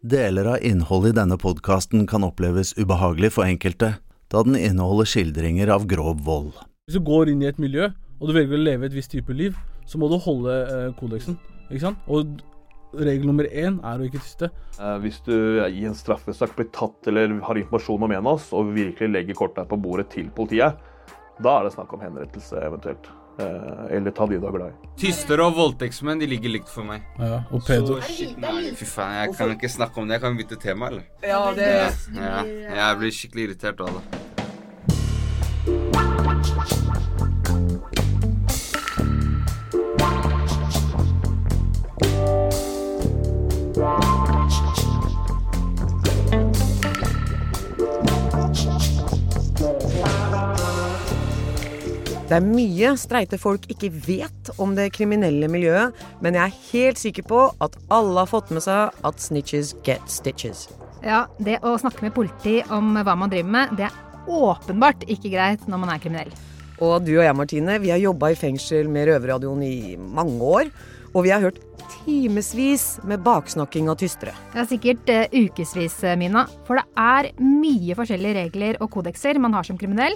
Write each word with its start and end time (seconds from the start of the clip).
Deler 0.00 0.46
av 0.48 0.62
innholdet 0.64 1.12
i 1.12 1.16
denne 1.18 1.36
podkasten 1.36 2.06
kan 2.08 2.22
oppleves 2.24 2.70
ubehagelig 2.78 3.34
for 3.34 3.44
enkelte, 3.44 3.90
da 4.32 4.40
den 4.46 4.56
inneholder 4.56 5.04
skildringer 5.04 5.68
av 5.74 5.84
grov 5.90 6.22
vold. 6.24 6.54
Hvis 6.88 6.96
du 6.96 7.04
går 7.04 7.28
inn 7.28 7.42
i 7.44 7.48
et 7.50 7.60
miljø, 7.60 7.90
og 8.16 8.30
du 8.30 8.32
velger 8.32 8.56
å 8.56 8.62
leve 8.62 8.88
et 8.88 8.96
visst 8.96 9.12
type 9.12 9.36
liv, 9.36 9.58
så 9.84 10.00
må 10.00 10.08
du 10.08 10.16
holde 10.24 10.56
eh, 10.56 10.86
kodeksen. 10.96 11.36
Ikke 11.68 11.82
sant? 11.84 12.00
Og 12.08 12.40
regel 12.96 13.28
nummer 13.28 13.44
én 13.44 13.76
er 13.84 14.00
å 14.00 14.08
ikke 14.08 14.22
tyste. 14.24 14.48
Eh, 14.80 14.96
hvis 15.04 15.20
du 15.28 15.36
i 15.68 15.84
en 15.84 15.98
straffesak 15.98 16.56
blir 16.56 16.72
tatt 16.72 17.12
eller 17.12 17.36
har 17.44 17.60
informasjon 17.60 18.08
om 18.08 18.16
en 18.16 18.24
av 18.24 18.38
oss, 18.38 18.48
og 18.56 18.72
virkelig 18.72 19.12
legger 19.12 19.36
kortet 19.42 19.68
på 19.68 19.82
bordet 19.84 20.08
til 20.16 20.32
politiet, 20.32 20.80
da 21.44 21.58
er 21.58 21.68
det 21.68 21.76
snakk 21.76 21.92
om 21.92 22.08
henrettelse 22.08 22.64
eventuelt. 22.64 23.12
Eh, 23.40 23.96
eller 23.96 24.12
ta 24.16 24.26
de 24.28 24.38
du 24.40 24.46
er 24.46 24.54
glad 24.56 24.72
i. 24.74 24.88
Tystere 25.00 25.46
og 25.48 25.54
voldtektsmenn 25.56 26.20
de 26.20 26.28
ligger 26.28 26.52
likt 26.52 26.68
for 26.68 26.84
meg. 26.86 27.04
Ja, 27.18 27.42
og 27.50 27.64
pedo. 27.66 27.96
Så 28.00 28.16
shit, 28.18 28.34
nei, 28.40 28.72
fy 28.76 28.88
faen, 28.88 29.14
jeg 29.22 29.36
kan 29.38 29.54
ikke 29.56 29.70
snakke 29.72 30.02
om 30.02 30.08
det. 30.10 30.18
Jeg 30.18 30.26
kan 30.26 30.40
bytte 30.40 30.60
tema, 30.60 30.90
eller? 30.92 31.06
Ja, 31.24 31.44
det 31.56 31.70
Ja, 32.16 32.42
jeg 32.44 32.98
blir 33.00 33.14
skikkelig 33.16 33.48
irritert 33.50 33.80
av 33.86 33.96
det. 33.96 34.19
Det 52.30 52.36
er 52.38 52.44
mye 52.46 52.92
streite 52.94 53.40
folk 53.42 53.64
ikke 53.74 53.88
vet 54.04 54.52
om 54.62 54.76
det 54.76 54.92
kriminelle 54.94 55.48
miljøet, 55.50 55.96
men 56.22 56.36
jeg 56.38 56.44
er 56.44 56.60
helt 56.68 57.00
sikker 57.00 57.26
på 57.26 57.40
at 57.66 57.74
alle 57.90 58.22
har 58.22 58.30
fått 58.30 58.52
med 58.54 58.62
seg 58.62 58.94
at 59.02 59.18
snitches 59.18 59.72
get 59.82 60.04
stitches. 60.06 60.68
Ja, 61.02 61.24
det 61.42 61.56
å 61.66 61.74
snakke 61.82 62.06
med 62.06 62.14
politi 62.14 62.60
om 62.70 62.94
hva 62.94 63.16
man 63.18 63.34
driver 63.34 63.50
med, 63.56 63.74
det 63.74 63.88
er 63.88 64.30
åpenbart 64.30 65.02
ikke 65.10 65.34
greit 65.34 65.66
når 65.66 65.82
man 65.82 65.90
er 65.90 66.06
kriminell. 66.06 66.30
Og 66.78 67.02
du 67.02 67.16
og 67.16 67.24
jeg, 67.26 67.34
Martine, 67.34 67.80
vi 67.82 67.90
har 67.90 67.98
jobba 67.98 68.30
i 68.30 68.38
fengsel 68.38 68.86
med 68.86 69.10
Røverradioen 69.10 69.66
i 69.66 69.98
mange 69.98 70.54
år. 70.54 70.70
Og 71.10 71.26
vi 71.26 71.34
har 71.34 71.42
hørt 71.42 71.58
timevis 71.98 73.00
med 73.10 73.26
baksnakking 73.26 73.90
av 73.90 73.98
tystere. 73.98 74.38
Er 74.54 74.70
sikkert 74.70 75.10
uh, 75.10 75.26
ukevis, 75.34 75.98
Mina. 76.14 76.46
For 76.68 76.78
det 76.78 76.86
er 76.94 77.34
mye 77.42 77.98
forskjellige 77.98 78.44
regler 78.44 78.78
og 78.78 78.94
kodekser 78.94 79.42
man 79.42 79.58
har 79.58 79.66
som 79.66 79.80
kriminell. 79.80 80.14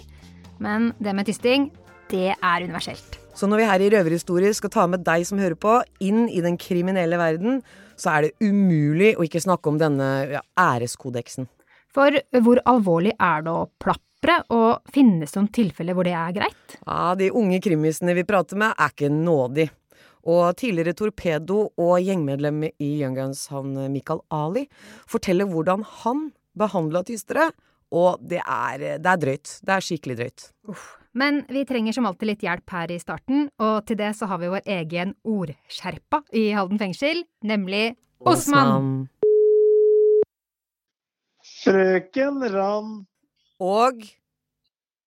Men 0.62 0.92
det 1.02 1.18
med 1.18 1.26
tysting, 1.26 1.72
det 2.10 2.34
er 2.34 2.64
universelt. 2.64 3.18
Så 3.34 3.48
når 3.50 3.60
vi 3.60 3.66
her 3.66 3.82
i 3.82 3.90
Røverhistorie 3.90 4.52
skal 4.54 4.70
ta 4.70 4.84
med 4.86 5.02
deg 5.06 5.24
som 5.26 5.40
hører 5.42 5.58
på, 5.58 5.80
inn 6.06 6.28
i 6.30 6.42
den 6.44 6.56
kriminelle 6.60 7.18
verden, 7.18 7.62
så 7.98 8.12
er 8.14 8.26
det 8.26 8.46
umulig 8.46 9.14
å 9.18 9.26
ikke 9.26 9.42
snakke 9.42 9.70
om 9.70 9.78
denne 9.80 10.08
ja, 10.36 10.42
æreskodeksen. 10.58 11.48
For 11.94 12.14
hvor 12.42 12.60
alvorlig 12.66 13.14
er 13.22 13.44
det 13.46 13.54
å 13.54 13.68
plapre, 13.82 14.40
og 14.54 14.86
finnes 14.94 15.34
det 15.34 15.40
noen 15.40 15.50
tilfeller 15.54 15.98
hvor 15.98 16.06
det 16.06 16.14
er 16.18 16.36
greit? 16.38 16.76
Ja, 16.86 17.14
De 17.18 17.30
unge 17.34 17.60
krimisene 17.62 18.14
vi 18.16 18.26
prater 18.26 18.58
med, 18.60 18.74
er 18.78 18.94
ikke 18.94 19.10
nådig. 19.12 19.68
Og 20.24 20.54
tidligere 20.56 20.96
torpedo 20.96 21.66
og 21.74 21.94
gjengmedlem 22.00 22.64
i 22.70 22.90
Young 23.02 23.18
Guns, 23.18 23.44
han 23.52 23.76
Mikael 23.92 24.22
Ali, 24.32 24.64
forteller 25.10 25.50
hvordan 25.50 25.84
han 26.00 26.28
behandla 26.56 27.04
tystere, 27.04 27.50
og 27.94 28.22
det 28.22 28.40
er, 28.40 28.98
det 29.02 29.10
er 29.10 29.20
drøyt. 29.26 29.58
Det 29.62 29.74
er 29.74 29.84
skikkelig 29.84 30.22
drøyt. 30.22 30.46
Uff. 30.70 30.92
Men 31.14 31.44
vi 31.48 31.62
trenger 31.64 31.94
som 31.94 32.06
alltid 32.08 32.32
litt 32.32 32.42
hjelp 32.42 32.72
her 32.74 32.90
i 32.90 32.98
starten, 32.98 33.46
og 33.62 33.86
til 33.86 33.98
det 34.00 34.10
så 34.18 34.26
har 34.26 34.40
vi 34.42 34.50
vår 34.50 34.66
egen 34.80 35.14
ordskjerpa 35.22 36.24
i 36.34 36.48
Halden 36.56 36.80
fengsel, 36.80 37.22
nemlig 37.46 37.94
Osman. 38.18 39.06
Frøken 41.62 42.42
Rand. 42.50 43.04
Og 43.62 44.02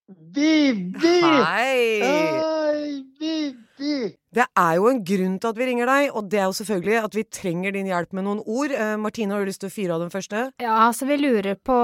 Bibi! 0.07 1.17
Hei! 1.19 1.99
Hei, 1.99 3.03
Bibi! 3.19 3.66
Det 3.77 4.45
er 4.45 4.73
jo 4.77 4.87
en 4.89 4.99
grunn 5.05 5.35
til 5.41 5.49
at 5.49 5.57
vi 5.59 5.67
ringer 5.69 5.89
deg, 5.89 6.09
og 6.17 6.29
det 6.31 6.39
er 6.41 6.47
jo 6.49 6.55
selvfølgelig 6.59 6.97
at 6.99 7.17
vi 7.17 7.23
trenger 7.39 7.75
din 7.75 7.89
hjelp 7.89 8.15
med 8.17 8.25
noen 8.27 8.41
ord. 8.43 8.73
Eh, 8.73 8.95
Martine, 9.01 9.33
har 9.33 9.43
du 9.43 9.49
lyst 9.49 9.61
til 9.63 9.71
å 9.71 9.73
fyre 9.73 9.97
av 9.97 10.03
den 10.03 10.13
første? 10.13 10.47
Ja, 10.61 10.87
så 10.93 11.07
vi 11.09 11.19
lurer 11.21 11.57
på 11.57 11.77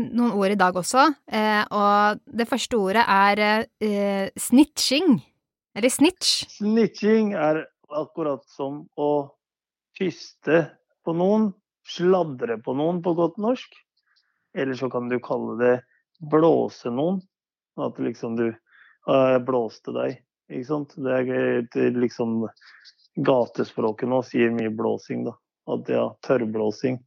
noen 0.00 0.32
ord 0.32 0.54
i 0.54 0.58
dag 0.60 0.76
også. 0.80 1.06
Eh, 1.28 1.62
og 1.76 2.22
det 2.24 2.48
første 2.50 2.80
ordet 2.80 3.04
er 3.04 3.44
eh, 3.44 4.30
snitching. 4.40 5.20
Eller 5.76 5.92
snitch. 5.92 6.46
Snitching 6.56 7.34
er 7.38 7.64
akkurat 7.94 8.42
som 8.50 8.84
å 8.98 9.10
tyste 9.98 10.64
på 11.06 11.14
noen, 11.16 11.50
sladre 11.86 12.58
på 12.62 12.74
noen 12.76 13.00
på 13.04 13.14
godt 13.18 13.38
norsk. 13.42 13.76
Eller 14.56 14.78
så 14.78 14.90
kan 14.90 15.08
du 15.10 15.18
kalle 15.22 15.56
det 15.60 15.76
blåse 16.32 16.90
noen. 16.92 17.20
At 17.80 17.98
liksom 18.02 18.34
du 18.36 18.48
uh, 18.50 19.38
blåste 19.46 19.94
deg. 19.94 20.18
Ikke 20.50 20.66
sant? 20.66 20.96
Det 20.98 21.18
er 21.22 21.66
det 21.74 21.90
liksom 21.98 22.42
Gatespråket 23.20 24.08
nå 24.08 24.20
sier 24.26 24.52
mye 24.54 24.70
blåsing, 24.74 25.24
da. 25.26 25.34
At 25.70 25.88
ja, 25.90 26.06
tørrblåsing. 26.26 26.98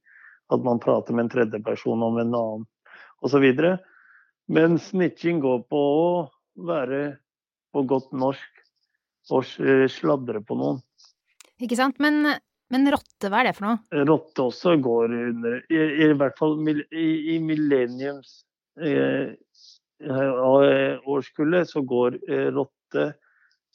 At 0.53 0.63
man 0.65 0.81
prater 0.83 1.15
med 1.15 1.25
en 1.25 1.33
tredjeperson 1.33 2.03
om 2.03 2.19
en 2.21 2.35
annen, 2.37 2.65
osv. 3.23 3.45
Men 4.51 4.79
snitching 4.79 5.39
går 5.43 5.63
på 5.71 5.79
å 5.79 6.07
være 6.67 7.03
på 7.73 7.85
godt 7.89 8.11
norsk 8.13 8.63
og 9.33 9.47
sladre 9.91 10.43
på 10.43 10.57
noen. 10.59 10.81
Ikke 11.63 11.79
sant? 11.79 11.99
Men, 12.03 12.35
men 12.73 12.91
rotte, 12.91 13.31
hva 13.31 13.41
er 13.41 13.49
det 13.49 13.55
for 13.57 13.69
noe? 13.69 14.03
Rotte 14.03 14.47
også 14.49 14.75
går 14.83 15.15
under 15.31 15.59
I, 15.71 15.79
i 16.03 16.11
hvert 16.19 16.37
fall 16.37 16.59
i, 16.67 17.07
i 17.33 17.39
millenniums 17.41 18.41
eh, 18.83 19.31
årskullet 20.03 21.71
så 21.71 21.83
går 21.87 22.19
eh, 22.27 22.49
rotte 22.53 23.13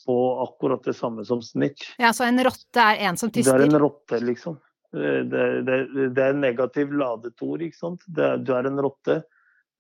på 0.06 0.16
akkurat 0.42 0.84
det 0.84 0.94
samme 0.94 1.25
som 1.25 1.42
snitch. 1.42 1.94
Ja, 1.98 2.12
Så 2.12 2.25
en 2.25 2.41
rotte 2.44 2.81
er 2.81 3.09
en 3.09 3.16
som 3.16 3.31
tyster? 3.31 3.59
Det 3.59 3.66
er 3.66 3.75
en 3.75 3.82
rotte, 3.82 4.20
liksom. 4.25 4.59
Det, 4.92 5.62
det, 5.69 6.22
er 6.22 6.31
en 6.31 6.41
negativ 6.41 6.92
ladet 6.97 7.36
ord, 7.44 7.62
ikke 7.62 7.76
sant. 7.76 8.06
Det 8.06 8.25
er, 8.25 8.38
du 8.41 8.54
er 8.56 8.70
en 8.70 8.81
rotte. 8.81 9.20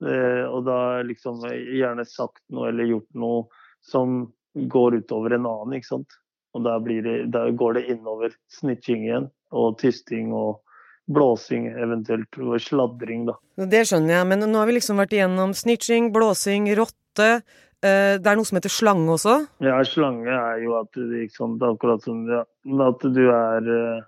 Eh, 0.04 0.44
og 0.46 0.66
da 0.68 1.00
liksom 1.06 1.40
gjerne 1.48 2.04
sagt 2.06 2.42
noe 2.54 2.68
eller 2.70 2.90
gjort 2.90 3.08
noe 3.18 3.46
som 3.82 4.20
går 4.54 5.00
utover 5.00 5.34
en 5.34 5.48
annen, 5.48 5.78
ikke 5.78 5.94
sant. 5.94 6.18
Og 6.56 6.64
da, 6.64 6.78
blir 6.82 7.02
det, 7.04 7.16
da 7.32 7.48
går 7.50 7.78
det 7.78 7.88
innover 7.92 8.34
snitching 8.52 9.04
igjen, 9.06 9.28
og 9.54 9.78
tysting 9.80 10.32
og 10.36 10.60
blåsing 11.08 11.70
eventuelt, 11.72 12.36
sladring, 12.60 13.26
da. 13.30 13.36
Det 13.56 13.84
skjønner 13.88 14.18
jeg, 14.18 14.28
men 14.28 14.44
nå 14.44 14.60
har 14.60 14.68
vi 14.68 14.76
liksom 14.76 15.00
vært 15.00 15.14
igjennom 15.16 15.54
snitching, 15.56 16.10
blåsing, 16.12 16.68
rotte. 16.78 17.30
Eh, 17.78 18.16
det 18.18 18.26
er 18.26 18.38
noe 18.38 18.46
som 18.48 18.58
heter 18.58 18.72
slange 18.74 19.12
også. 19.14 19.34
Ja, 19.62 19.76
slange 19.86 20.32
er 20.34 20.62
jo 20.64 20.74
at 20.80 20.90
du 20.98 21.12
ikke 21.20 21.36
sant, 21.36 21.62
akkurat 21.62 22.02
som 22.02 22.24
du, 22.26 22.34
at 22.82 23.04
du 23.14 23.24
er 23.30 23.68
eh, 23.74 24.06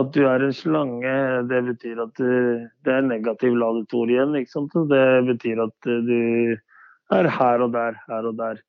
At 0.00 0.12
du 0.14 0.20
er 0.22 0.44
en 0.46 0.52
slange, 0.54 1.12
det 1.50 1.60
betyr 1.66 1.98
at 2.04 2.12
du, 2.14 2.66
det 2.86 2.92
er 2.94 3.02
negativ 3.02 3.56
ladet 3.58 3.90
ord 3.98 4.08
igjen. 4.12 4.36
ikke 4.38 4.52
sant? 4.52 4.76
Det 4.88 5.06
betyr 5.26 5.64
at 5.64 5.88
du 6.06 6.20
er 7.10 7.26
her 7.26 7.64
og 7.64 7.72
der, 7.74 7.98
her 8.06 8.28
og 8.30 8.36
der. 8.38 8.60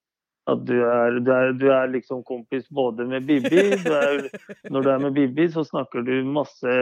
At 0.49 0.63
du 0.65 0.73
er, 0.81 1.19
du 1.21 1.29
er, 1.31 1.53
du 1.53 1.67
er 1.69 1.91
liksom 1.93 2.23
kompis 2.25 2.65
både 2.73 3.05
med 3.05 3.27
Bibi 3.29 3.67
er, 3.85 4.25
Når 4.73 4.81
du 4.81 4.89
er 4.89 5.03
med 5.05 5.13
Bibi, 5.13 5.45
så 5.53 5.63
snakker 5.63 6.01
du 6.01 6.25
masse 6.25 6.73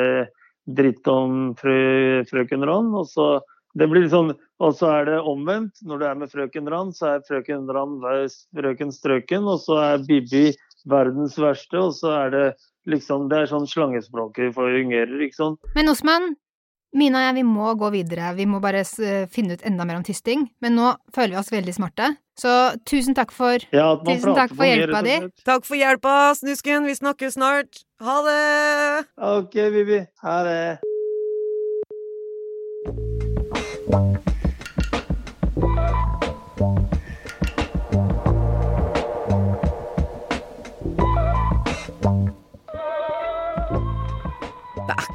dritt 0.63 1.07
om 1.11 1.51
frø, 1.59 2.23
frøken 2.31 2.63
Ron. 2.63 2.93
Og 2.95 3.11
så, 3.11 3.27
det 3.75 3.89
blir 3.91 4.07
sånn, 4.07 4.31
og 4.59 4.73
så 4.75 4.89
er 4.99 5.05
det 5.05 5.19
omvendt. 5.23 5.79
Når 5.87 5.99
du 5.99 6.05
er 6.05 6.15
med 6.19 6.31
frøken 6.31 6.67
Rand, 6.71 6.93
så 6.97 7.15
er 7.15 7.23
frøken 7.27 7.69
Rand 7.71 8.01
frøken 8.55 8.91
Strøken, 8.91 9.47
og 9.47 9.59
så 9.63 9.77
er 9.93 10.03
Bibi 10.07 10.49
verdens 10.89 11.37
verste, 11.39 11.77
og 11.79 11.93
så 11.95 12.11
er 12.25 12.29
det 12.35 12.45
liksom 12.89 13.27
Det 13.29 13.37
er 13.43 13.49
sånn 13.51 13.67
slangespråket 13.69 14.53
fungerer, 14.55 15.19
ikke 15.21 15.35
sant. 15.35 15.59
Men 15.75 15.89
Osman, 15.91 16.35
Mina 16.95 17.19
og 17.19 17.25
jeg, 17.27 17.35
vi 17.35 17.43
må 17.45 17.67
gå 17.77 17.91
videre. 17.93 18.31
Vi 18.33 18.47
må 18.49 18.57
bare 18.63 18.79
s- 18.81 19.27
finne 19.29 19.53
ut 19.53 19.61
enda 19.61 19.85
mer 19.85 19.99
om 19.99 20.03
tysting. 20.03 20.47
Men 20.59 20.73
nå 20.73 20.95
føler 21.13 21.35
vi 21.35 21.37
oss 21.37 21.51
veldig 21.53 21.75
smarte. 21.75 22.07
Så 22.39 22.49
tusen 22.83 23.13
takk 23.13 23.29
for 23.31 23.59
Ja, 23.71 23.91
Tusen 24.01 24.33
takk 24.33 24.55
for 24.55 24.65
hjelpa 24.65 25.03
di. 25.05 25.19
Takk 25.45 25.65
for 25.69 25.75
hjelpa, 25.77 26.33
Snusken. 26.39 26.85
Vi 26.89 26.95
snakkes 26.97 27.37
snart. 27.37 27.83
Ha 28.01 28.17
det! 28.25 29.05
OK, 29.21 29.53
Bibi. 29.53 30.01
Ha 30.23 30.43
det. 30.49 30.79
Det 36.59 36.88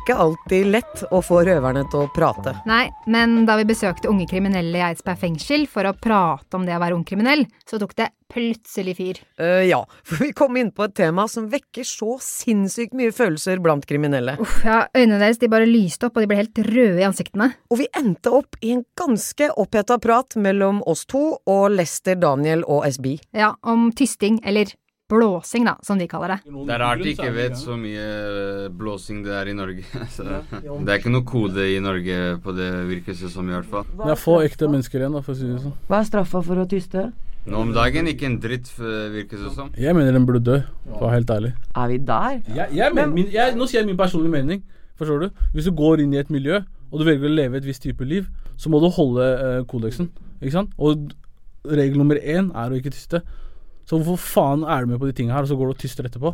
ikke 0.04 0.16
alltid 0.20 0.66
lett 0.68 1.04
å 1.16 1.22
få 1.24 1.40
røverne 1.48 1.86
til 1.88 2.04
å 2.04 2.10
prate. 2.12 2.52
Nei, 2.68 2.90
men 3.08 3.46
da 3.48 3.56
vi 3.56 3.64
besøkte 3.68 4.10
unge 4.10 4.26
kriminelle 4.28 4.76
i 4.76 4.84
Eidsberg 4.84 5.22
fengsel 5.22 5.64
for 5.70 5.88
å 5.88 5.94
prate 5.96 6.58
om 6.58 6.66
det 6.68 6.76
å 6.76 6.82
være 6.82 6.98
ung 6.98 7.06
kriminell, 7.08 7.46
så 7.64 7.80
tok 7.80 7.96
det 7.96 8.10
plutselig 8.34 8.96
fyr. 8.98 9.20
Uh, 9.40 9.62
ja, 9.64 9.80
for 10.04 10.24
vi 10.24 10.32
kom 10.36 10.58
inn 10.60 10.72
på 10.74 10.84
et 10.84 10.96
tema 10.98 11.24
som 11.30 11.46
vekker 11.48 11.86
så 11.88 12.18
sinnssykt 12.20 12.96
mye 12.98 13.14
følelser 13.14 13.62
blant 13.64 13.86
kriminelle. 13.88 14.36
Uff, 14.42 14.60
ja, 14.66 14.82
øynene 14.92 15.22
deres 15.22 15.40
de 15.40 15.50
bare 15.52 15.68
lyste 15.70 16.08
opp, 16.08 16.18
og 16.18 16.24
de 16.24 16.30
ble 16.30 16.40
helt 16.42 16.62
røde 16.68 17.00
i 17.00 17.08
ansiktene. 17.08 17.52
Og 17.72 17.80
vi 17.80 17.88
endte 17.96 18.34
opp 18.34 18.58
i 18.60 18.74
en 18.76 18.84
ganske 18.98 19.52
oppheta 19.60 20.00
prat 20.02 20.36
mellom 20.36 20.82
oss 20.90 21.06
to 21.08 21.24
og 21.38 21.66
Lester, 21.78 22.18
Daniel 22.20 22.66
og 22.68 22.84
SB. 22.90 23.14
Ja, 23.36 23.54
om 23.64 23.88
tysting, 23.96 24.42
eller 24.44 24.74
blåsing, 25.08 25.64
da, 25.68 25.74
som 25.82 25.98
de 25.98 26.06
kaller 26.08 26.34
det. 26.34 26.38
Det 26.48 26.72
er 26.72 26.80
rart 26.80 27.02
de 27.04 27.12
ikke 27.12 27.32
vet 27.34 27.56
så 27.60 27.76
mye 27.76 28.04
eh, 28.04 28.68
blåsing 28.72 29.20
det 29.26 29.34
er 29.36 29.50
i 29.52 29.56
Norge. 29.56 29.84
Så, 30.14 30.24
det 30.24 30.88
er 30.88 30.96
ikke 30.96 31.12
noe 31.12 31.26
kode 31.28 31.66
i 31.68 31.76
Norge 31.84 32.38
på 32.44 32.54
det, 32.56 32.70
virker 32.88 33.16
det 33.18 33.30
som 33.32 33.48
i 33.50 33.54
hvert 33.54 33.68
fall. 33.68 33.84
Det 34.00 34.14
er 34.14 34.20
få 34.20 34.38
ekte 34.46 34.70
mennesker 34.70 35.04
igjen, 35.04 35.16
da, 35.18 35.22
for 35.24 35.36
å 35.36 35.38
si 35.38 35.50
det 35.50 35.60
sånn. 35.60 35.76
Hva 35.90 36.00
er 36.00 36.08
straffa 36.08 36.40
for 36.46 36.62
å 36.62 36.66
tyste? 36.70 37.10
Nå 37.44 37.60
om 37.60 37.74
dagen 37.76 38.08
ikke 38.08 38.24
en 38.30 38.38
dritt, 38.40 38.70
virker 38.80 39.42
det 39.42 39.52
som. 39.52 39.68
Jeg 39.76 39.92
mener 39.96 40.16
den 40.16 40.24
burde 40.24 40.40
dø, 40.46 40.62
for 40.86 41.02
å 41.02 41.10
være 41.10 41.18
helt 41.18 41.34
ærlig. 41.34 41.52
Er 41.76 41.90
vi 41.92 41.98
der? 42.08 42.38
Jeg, 42.48 42.70
jeg 42.78 42.96
mener, 42.96 43.12
min, 43.12 43.28
jeg, 43.34 43.58
nå 43.58 43.68
sier 43.68 43.82
jeg 43.82 43.90
min 43.90 44.00
personlige 44.00 44.32
mening. 44.32 44.64
Forstår 44.96 45.26
du? 45.26 45.42
Hvis 45.52 45.68
du 45.68 45.74
går 45.76 46.00
inn 46.00 46.14
i 46.16 46.22
et 46.22 46.32
miljø, 46.32 46.62
og 46.88 47.02
du 47.02 47.04
velger 47.04 47.28
å 47.28 47.34
leve 47.34 47.60
et 47.60 47.68
visst 47.68 47.84
type 47.84 48.06
liv, 48.08 48.30
så 48.56 48.72
må 48.72 48.80
du 48.80 48.88
holde 48.94 49.26
eh, 49.34 49.60
kodeksen. 49.68 50.08
Ikke 50.40 50.54
sant? 50.54 50.72
Og 50.78 51.10
regel 51.68 51.98
nummer 52.00 52.16
én 52.16 52.48
er 52.54 52.72
å 52.72 52.78
ikke 52.78 52.94
tyste. 52.94 53.20
Så 53.84 53.98
hvorfor 54.00 54.16
faen 54.16 54.64
er 54.64 54.84
du 54.84 54.94
med 54.94 54.98
på 55.02 55.08
de 55.10 55.12
tinga 55.16 55.34
her, 55.36 55.44
og 55.44 55.50
så 55.50 55.56
går 55.58 55.70
du 55.70 55.74
og 55.76 55.82
tyster 55.82 56.08
etterpå? 56.08 56.32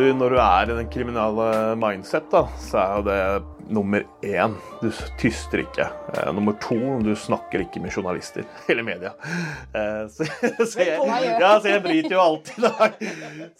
Du, 0.00 0.06
når 0.16 0.32
du 0.32 0.38
er 0.40 0.70
i 0.70 0.74
den 0.78 0.86
kriminelle 0.88 1.46
mindset, 1.76 2.30
da, 2.32 2.46
så 2.56 2.78
er 2.80 2.92
jo 2.94 3.02
det 3.04 3.66
nummer 3.68 4.06
én 4.24 4.54
du 4.80 4.86
tyster 5.20 5.60
ikke. 5.60 5.90
Eh, 6.14 6.30
nummer 6.32 6.56
to 6.62 6.78
du 7.04 7.10
snakker 7.12 7.66
ikke 7.66 7.82
med 7.84 7.92
journalister 7.92 8.46
eller 8.72 8.86
media. 8.86 9.12
Eh, 9.76 10.06
så, 10.08 10.24
så, 10.70 10.86
jeg, 10.86 11.04
ja, 11.04 11.52
så 11.60 11.74
jeg 11.74 11.84
bryter 11.84 12.16
jo 12.16 12.22
alltid 12.22 12.64
i 12.64 12.70
dag. 12.70 12.96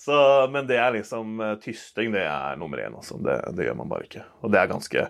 Så, 0.00 0.16
men 0.56 0.64
det 0.70 0.80
er 0.80 0.96
liksom 0.96 1.44
eh, 1.44 1.54
Tysting, 1.60 2.16
det 2.16 2.24
er 2.24 2.56
nummer 2.56 2.80
én, 2.86 2.96
altså. 2.96 3.20
Det, 3.20 3.36
det 3.58 3.68
gjør 3.68 3.80
man 3.84 3.92
bare 3.92 4.08
ikke. 4.08 4.24
Og 4.40 4.56
det 4.56 4.64
er 4.64 4.72
ganske, 4.72 5.06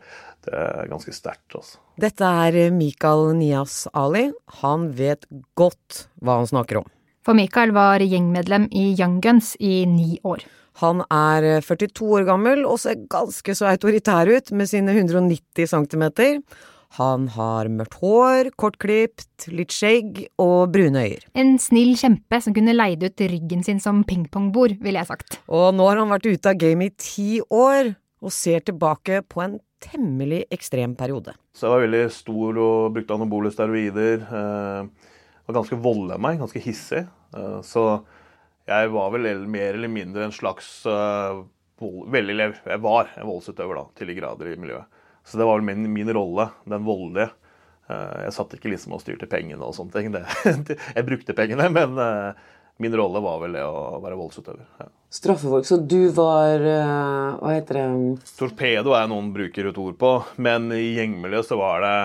det 0.50 0.60
er 0.66 0.90
ganske 0.90 1.14
sterkt, 1.14 1.46
altså. 1.54 1.78
Dette 2.10 2.36
er 2.48 2.62
Mikael 2.74 3.36
Nias 3.38 3.84
Ali. 3.94 4.32
Han 4.64 4.90
vet 4.98 5.30
godt 5.54 6.08
hva 6.18 6.40
han 6.42 6.50
snakker 6.50 6.82
om. 6.82 6.94
For 7.22 7.38
Michael 7.38 7.70
var 7.76 8.02
gjengmedlem 8.02 8.66
i 8.74 8.88
Young 8.96 9.20
Guns 9.22 9.54
i 9.62 9.84
ni 9.86 10.16
år. 10.26 10.42
Han 10.78 11.02
er 11.10 11.60
42 11.66 12.06
år 12.20 12.26
gammel 12.28 12.64
og 12.64 12.78
ser 12.82 13.00
ganske 13.10 13.54
så 13.56 13.68
autoritær 13.72 14.30
ut 14.30 14.52
med 14.56 14.70
sine 14.70 14.94
190 14.94 15.66
cm. 15.66 16.04
Han 16.98 17.28
har 17.36 17.68
mørkt 17.70 18.00
hår, 18.00 18.50
kortklipt, 18.58 19.46
litt 19.54 19.70
skjegg 19.70 20.24
og 20.42 20.72
brune 20.74 21.04
øyer. 21.06 21.26
En 21.38 21.54
snill 21.62 21.92
kjempe 21.98 22.40
som 22.42 22.54
kunne 22.56 22.74
leid 22.74 23.04
ut 23.06 23.22
ryggen 23.30 23.62
sin 23.66 23.78
som 23.82 24.02
pingpongbord, 24.06 24.74
ville 24.82 24.98
jeg 24.98 25.10
sagt. 25.12 25.38
Og 25.46 25.70
nå 25.76 25.86
har 25.86 26.00
han 26.02 26.10
vært 26.10 26.26
ute 26.26 26.50
av 26.50 26.58
gamet 26.58 26.90
i 26.90 27.04
ti 27.04 27.28
år, 27.46 27.92
og 28.20 28.34
ser 28.34 28.64
tilbake 28.66 29.22
på 29.30 29.40
en 29.44 29.54
temmelig 29.80 30.42
ekstrem 30.52 30.96
periode. 30.98 31.32
Så 31.56 31.66
jeg 31.66 31.72
var 31.72 31.84
veldig 31.86 32.02
stor 32.12 32.58
og 32.60 32.96
brukte 32.96 33.16
anabole 33.16 33.52
steroider. 33.54 34.26
Eh, 34.26 35.12
var 35.46 35.56
ganske 35.56 35.78
voldelig 35.80 36.18
av 36.18 36.24
meg, 36.26 36.42
ganske 36.42 36.62
hissig. 36.64 37.06
Eh, 37.36 37.60
så 37.64 37.84
jeg 38.70 38.92
var 38.94 39.10
vel 39.14 39.26
mer 39.50 39.74
eller 39.74 39.90
mindre 39.90 40.28
en 40.28 40.34
slags 40.34 40.68
uh, 40.86 41.42
veldig, 41.80 42.36
Jeg 42.66 42.82
var 42.84 43.10
en 43.16 43.26
voldsutøver 43.28 43.80
da, 43.80 43.84
til 43.98 44.10
de 44.10 44.16
grader 44.18 44.52
i 44.52 44.58
miljøet. 44.60 45.02
Så 45.26 45.38
det 45.38 45.46
var 45.46 45.58
vel 45.58 45.66
min, 45.66 45.88
min 45.92 46.12
rolle, 46.14 46.50
den 46.70 46.86
voldelige. 46.86 47.32
Uh, 47.90 48.26
jeg 48.26 48.36
satt 48.36 48.54
ikke 48.56 48.70
liksom 48.72 48.94
og 48.94 49.02
styrte 49.02 49.28
pengene 49.30 49.66
og 49.66 49.74
sånne 49.76 49.96
ting. 49.96 50.14
Det, 50.68 50.78
jeg 50.78 51.06
brukte 51.08 51.36
pengene, 51.36 51.66
men 51.74 51.98
uh, 51.98 52.38
min 52.80 52.94
rolle 52.96 53.20
var 53.24 53.42
vel 53.42 53.58
det 53.58 53.64
å 53.66 53.98
være 54.00 54.18
voldsutøver. 54.20 54.62
Ja. 54.80 54.88
Straffefolk, 55.10 55.66
så 55.66 55.80
du 55.82 56.12
var 56.14 56.62
Hva 56.62 57.50
heter 57.50 57.76
det 57.80 58.30
Torpedo 58.38 58.94
er 58.94 59.08
noen 59.10 59.32
bruker 59.34 59.66
et 59.68 59.80
ord 59.82 59.96
på, 59.98 60.12
men 60.38 60.70
i 60.72 60.94
gjengmiljøet 60.94 61.48
så 61.48 61.58
var 61.58 61.82
det 61.82 61.96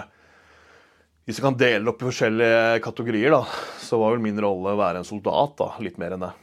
Hvis 1.30 1.38
vi 1.38 1.46
kan 1.46 1.60
dele 1.60 1.94
opp 1.94 2.02
i 2.02 2.10
forskjellige 2.10 2.82
kategorier, 2.84 3.38
da, 3.38 3.46
så 3.80 4.02
var 4.02 4.18
vel 4.18 4.26
min 4.26 4.42
rolle 4.42 4.74
å 4.74 4.82
være 4.82 5.04
en 5.04 5.08
soldat, 5.08 5.54
da. 5.62 5.70
Litt 5.86 6.02
mer 6.02 6.18
enn 6.18 6.26
det. 6.26 6.34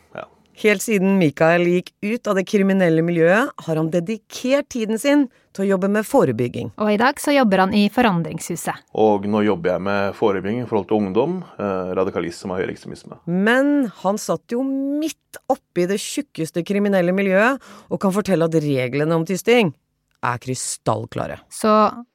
Helt 0.60 0.82
siden 0.84 1.16
Mikael 1.16 1.64
gikk 1.64 1.92
ut 2.04 2.28
av 2.28 2.36
det 2.36 2.44
kriminelle 2.48 3.02
miljøet, 3.04 3.52
har 3.64 3.78
han 3.78 3.88
dedikert 3.92 4.68
tiden 4.72 5.00
sin 5.00 5.26
til 5.56 5.64
å 5.64 5.68
jobbe 5.72 5.88
med 5.92 6.06
forebygging. 6.08 6.72
Og 6.80 6.92
i 6.92 6.98
dag 7.00 7.20
så 7.20 7.34
jobber 7.34 7.64
han 7.64 7.74
i 7.76 7.86
Forandringshuset. 7.92 8.84
Og 9.00 9.26
nå 9.28 9.42
jobber 9.46 9.74
jeg 9.74 9.84
med 9.88 10.16
forebygging 10.16 10.62
i 10.62 10.68
forhold 10.68 10.88
til 10.90 11.00
ungdom, 11.00 11.38
eh, 11.56 11.92
radikalisme 11.96 12.52
og 12.52 12.62
høyreekstremisme. 12.62 13.20
Men 13.26 13.90
han 14.02 14.20
satt 14.20 14.52
jo 14.52 14.62
midt 14.62 15.40
oppi 15.52 15.86
det 15.88 16.00
tjukkeste 16.00 16.64
kriminelle 16.64 17.12
miljøet, 17.16 17.60
og 17.90 18.00
kan 18.00 18.12
fortelle 18.12 18.48
at 18.48 18.60
reglene 18.60 19.12
om 19.16 19.24
tysting 19.28 19.74
er 20.22 20.38
krystallklare. 20.38 21.40
Så 21.50 21.72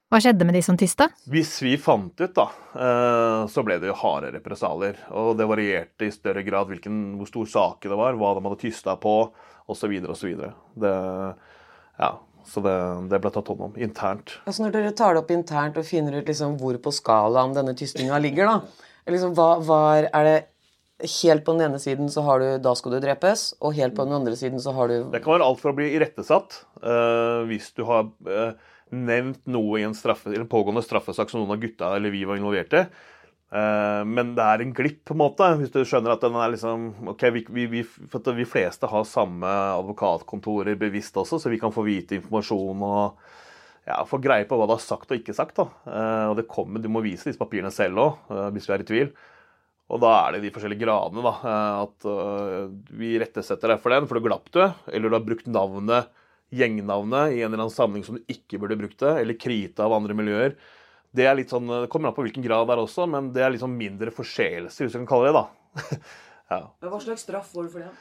hva 0.08 0.22
skjedde 0.24 0.46
med 0.48 0.56
de 0.56 0.62
som 0.64 0.78
tysta? 0.80 1.10
Hvis 1.28 1.58
vi 1.66 1.74
fant 1.82 2.16
ut, 2.22 2.34
da, 2.36 2.48
eh, 2.80 3.42
så 3.52 3.64
ble 3.68 3.80
det 3.82 3.90
jo 3.90 3.98
harde 4.00 4.32
represalier. 4.38 5.02
Og 5.12 5.34
det 5.40 5.50
varierte 5.50 6.08
i 6.08 6.14
større 6.16 6.46
grad 6.48 6.72
hvilken, 6.72 7.18
hvor 7.20 7.28
stor 7.28 7.52
saken 7.52 7.92
det 7.92 8.00
var, 8.00 8.16
hva 8.20 8.32
de 8.38 8.46
hadde 8.46 8.62
tysta 8.62 8.96
på, 9.04 9.18
osv. 9.68 9.98
osv. 10.08 10.34
Det, 10.80 10.96
ja, 12.00 12.12
så 12.48 12.64
det, 12.64 12.78
det 13.12 13.22
ble 13.24 13.34
tatt 13.36 13.52
hånd 13.52 13.66
om 13.68 13.80
internt. 13.84 14.38
Altså 14.48 14.64
Når 14.64 14.78
dere 14.78 14.96
tar 14.96 15.16
det 15.16 15.26
opp 15.26 15.34
internt 15.36 15.80
og 15.80 15.88
finner 15.88 16.22
ut 16.22 16.30
liksom 16.32 16.56
hvor 16.62 16.80
på 16.80 16.96
skalaen 16.96 17.58
denne 17.58 17.76
tystinga 17.76 18.20
ligger, 18.24 18.48
da 18.48 18.86
liksom, 19.12 19.34
hva, 19.38 19.50
hva 19.64 19.82
er, 19.98 20.12
er 20.14 20.32
det 20.32 20.38
Helt 21.22 21.44
på 21.46 21.54
den 21.54 21.68
ene 21.68 21.78
siden 21.78 22.08
så 22.10 22.24
har 22.26 22.40
du 22.42 22.46
'da 22.58 22.72
skal 22.74 22.96
du 22.96 22.98
drepes', 23.04 23.54
og 23.62 23.76
helt 23.78 23.94
på 23.94 24.02
den 24.08 24.16
andre 24.18 24.34
siden 24.34 24.58
så 24.58 24.72
har 24.74 24.88
du 24.90 25.12
Det 25.12 25.22
kan 25.22 25.36
være 25.36 25.46
alt 25.46 25.60
for 25.62 25.70
å 25.70 25.78
bli 25.78 25.92
irettesatt 25.94 26.66
uh, 26.82 27.46
hvis 27.46 27.70
du 27.78 27.84
har 27.86 28.10
eh, 28.26 28.58
nevnt 28.96 29.46
noe 29.50 29.80
i 29.82 29.86
en, 29.88 29.96
straffe, 29.98 30.34
en 30.36 30.50
pågående 30.50 30.84
straffesak 30.86 31.30
som 31.32 31.42
noen 31.44 31.56
av 31.58 31.62
gutta 31.64 31.96
eller 31.96 32.14
vi 32.14 32.26
var 32.28 32.40
involvert 32.40 32.76
i. 32.78 32.84
Eh, 33.48 34.02
men 34.04 34.34
det 34.36 34.44
er 34.44 34.64
en 34.64 34.74
glipp, 34.76 35.04
på 35.08 35.16
en 35.16 35.22
måte, 35.22 35.48
hvis 35.60 35.72
du 35.72 35.80
skjønner 35.88 36.16
at 36.18 36.24
den 36.26 36.36
er 36.36 36.52
liksom 36.52 36.90
OK, 37.14 37.24
vi, 37.36 37.46
vi, 37.56 37.68
vi, 37.72 37.84
vi 38.42 38.48
fleste 38.48 38.90
har 38.92 39.08
samme 39.08 39.48
advokatkontorer 39.78 40.76
bevisst 40.80 41.16
også, 41.20 41.40
så 41.40 41.52
vi 41.54 41.60
kan 41.62 41.72
få 41.76 41.86
vite 41.88 42.18
informasjon 42.20 42.84
og 42.84 43.22
ja, 43.88 44.02
få 44.04 44.20
greie 44.20 44.44
på 44.50 44.60
hva 44.60 44.68
du 44.68 44.76
har 44.76 44.84
sagt 44.84 45.14
og 45.14 45.22
ikke 45.22 45.36
sagt. 45.38 45.56
da. 45.62 45.70
Eh, 45.88 46.26
og 46.34 46.36
det 46.42 46.50
kommer, 46.52 46.84
Du 46.84 46.92
må 46.92 47.04
vise 47.06 47.30
disse 47.30 47.40
papirene 47.40 47.72
selv 47.72 48.04
òg, 48.04 48.38
hvis 48.56 48.68
du 48.68 48.76
er 48.76 48.84
i 48.84 48.90
tvil. 48.92 49.16
Og 49.88 50.02
da 50.04 50.10
er 50.26 50.36
det 50.36 50.44
de 50.44 50.52
forskjellige 50.52 50.84
gradene, 50.84 51.24
da. 51.24 51.36
eh, 51.48 51.86
At 51.86 52.92
vi 53.00 53.16
rettesetter 53.24 53.72
deg 53.72 53.80
for 53.80 53.96
den, 53.96 54.10
for 54.10 54.20
du 54.20 54.28
glapp 54.28 54.52
du. 54.52 54.66
Eller 54.92 55.08
du 55.08 55.16
har 55.16 55.24
brukt 55.24 55.48
navnet, 55.48 56.12
gjengnavnet, 56.54 57.36
i 57.36 57.42
en 57.42 57.52
eller 57.52 57.66
annen 57.66 57.74
sammenheng 57.74 58.06
som 58.08 58.18
du 58.18 58.32
ikke 58.32 58.60
burde 58.62 58.78
brukt 58.80 59.00
det. 59.04 59.14
Eller 59.22 59.40
krita 59.40 59.88
av 59.88 59.96
andre 59.98 60.16
miljøer. 60.18 60.58
Det 61.18 61.26
er 61.26 61.38
litt 61.40 61.52
sånn, 61.52 61.70
det 61.72 61.90
kommer 61.92 62.12
an 62.12 62.18
på 62.18 62.26
hvilken 62.26 62.46
grad 62.46 62.68
det 62.68 62.76
er 62.76 62.84
også, 62.84 63.08
men 63.10 63.32
det 63.36 63.44
er 63.44 63.54
litt 63.54 63.64
sånn 63.64 63.78
mindre 63.78 64.14
forseelser, 64.14 64.86
hvis 64.86 64.94
du 64.96 65.00
kan 65.02 65.10
kalle 65.10 65.32
det 65.32 65.34
det. 65.34 65.42
da. 65.42 66.00
ja. 66.54 66.62
Hva 66.92 67.02
slags 67.04 67.26
straff 67.26 67.50
får 67.54 67.68
du 67.68 67.76
for 67.76 67.86
det? 67.86 67.92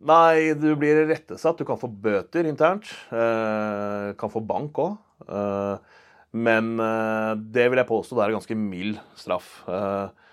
Nei, 0.00 0.54
du 0.56 0.70
blir 0.80 1.02
rettesatt. 1.10 1.58
Du 1.60 1.68
kan 1.68 1.80
få 1.80 1.90
bøter 1.92 2.46
internt. 2.48 2.88
Eh, 3.12 4.12
kan 4.20 4.32
få 4.32 4.40
bank 4.48 4.78
òg. 4.80 4.94
Eh, 5.28 5.98
men 6.40 6.72
eh, 6.80 7.32
det 7.36 7.66
vil 7.68 7.82
jeg 7.82 7.90
påstå 7.90 8.16
det 8.16 8.24
er 8.24 8.32
en 8.32 8.38
ganske 8.38 8.56
mild 8.56 9.00
straff. 9.18 9.50
Eh, 9.68 10.29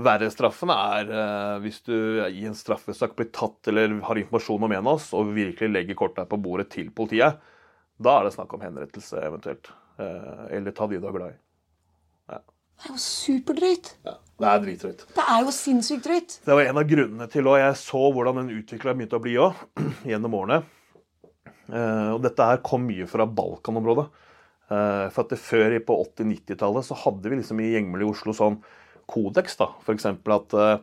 verre 0.00 0.30
straffen 0.32 0.72
er 0.72 1.10
eh, 1.12 1.56
hvis 1.64 1.82
du 1.84 1.94
i 2.24 2.46
en 2.48 2.56
straffesak 2.56 3.16
blir 3.18 3.28
tatt 3.34 3.68
eller 3.68 3.98
har 4.06 4.20
informasjon 4.20 4.64
om 4.64 4.72
en 4.72 4.86
av 4.86 4.96
oss, 4.96 5.10
og 5.16 5.34
virkelig 5.36 5.70
legger 5.70 5.98
kortet 5.98 6.30
på 6.30 6.40
bordet 6.40 6.70
til 6.72 6.90
politiet. 6.94 7.40
Da 8.02 8.18
er 8.18 8.26
det 8.26 8.34
snakk 8.36 8.54
om 8.56 8.64
henrettelse 8.64 9.20
eventuelt. 9.20 9.70
Eh, 10.00 10.44
eller 10.58 10.74
ta 10.76 10.88
de 10.88 11.00
du 11.00 11.08
er 11.08 11.18
glad 11.18 11.34
i. 11.34 11.40
Det 12.82 12.88
er 12.88 12.96
jo 12.96 13.02
superdrøyt. 13.04 13.88
Ja, 14.02 14.12
det 14.42 14.48
er 14.50 14.62
dritdrøyt. 14.64 15.02
Det 15.14 15.24
er 15.30 15.44
jo 15.44 15.52
sinnssykt 15.54 16.06
drøyt. 16.08 16.32
Det 16.42 16.56
var 16.56 16.66
en 16.66 16.80
av 16.80 16.88
grunnene 16.90 17.28
til 17.30 17.46
Og 17.46 17.60
jeg 17.60 17.76
så 17.78 18.00
hvordan 18.10 18.40
den 18.40 18.56
utvikla 18.56 18.94
begynte 18.96 19.20
å 19.20 19.22
bli 19.22 19.36
òg, 19.38 19.60
gjennom 20.10 20.34
årene. 20.40 20.62
Eh, 21.70 22.10
og 22.10 22.24
dette 22.24 22.48
her 22.48 22.62
kom 22.66 22.82
mye 22.88 23.06
fra 23.06 23.28
Balkanområdet. 23.28 24.08
Eh, 24.72 25.06
for 25.14 25.22
at 25.22 25.30
det 25.30 25.38
før 25.38 25.76
på 25.86 25.98
80-90-tallet 26.08 26.88
så 26.88 26.98
hadde 27.04 27.30
vi 27.30 27.38
liksom 27.38 27.62
i 27.62 27.70
gjengmiljøet 27.76 28.08
i 28.08 28.16
Oslo 28.16 28.34
sånn 28.34 28.58
kodeks, 29.12 29.58
da. 29.60 29.68
F.eks. 29.84 30.08
at 30.08 30.56
uh, 30.56 30.76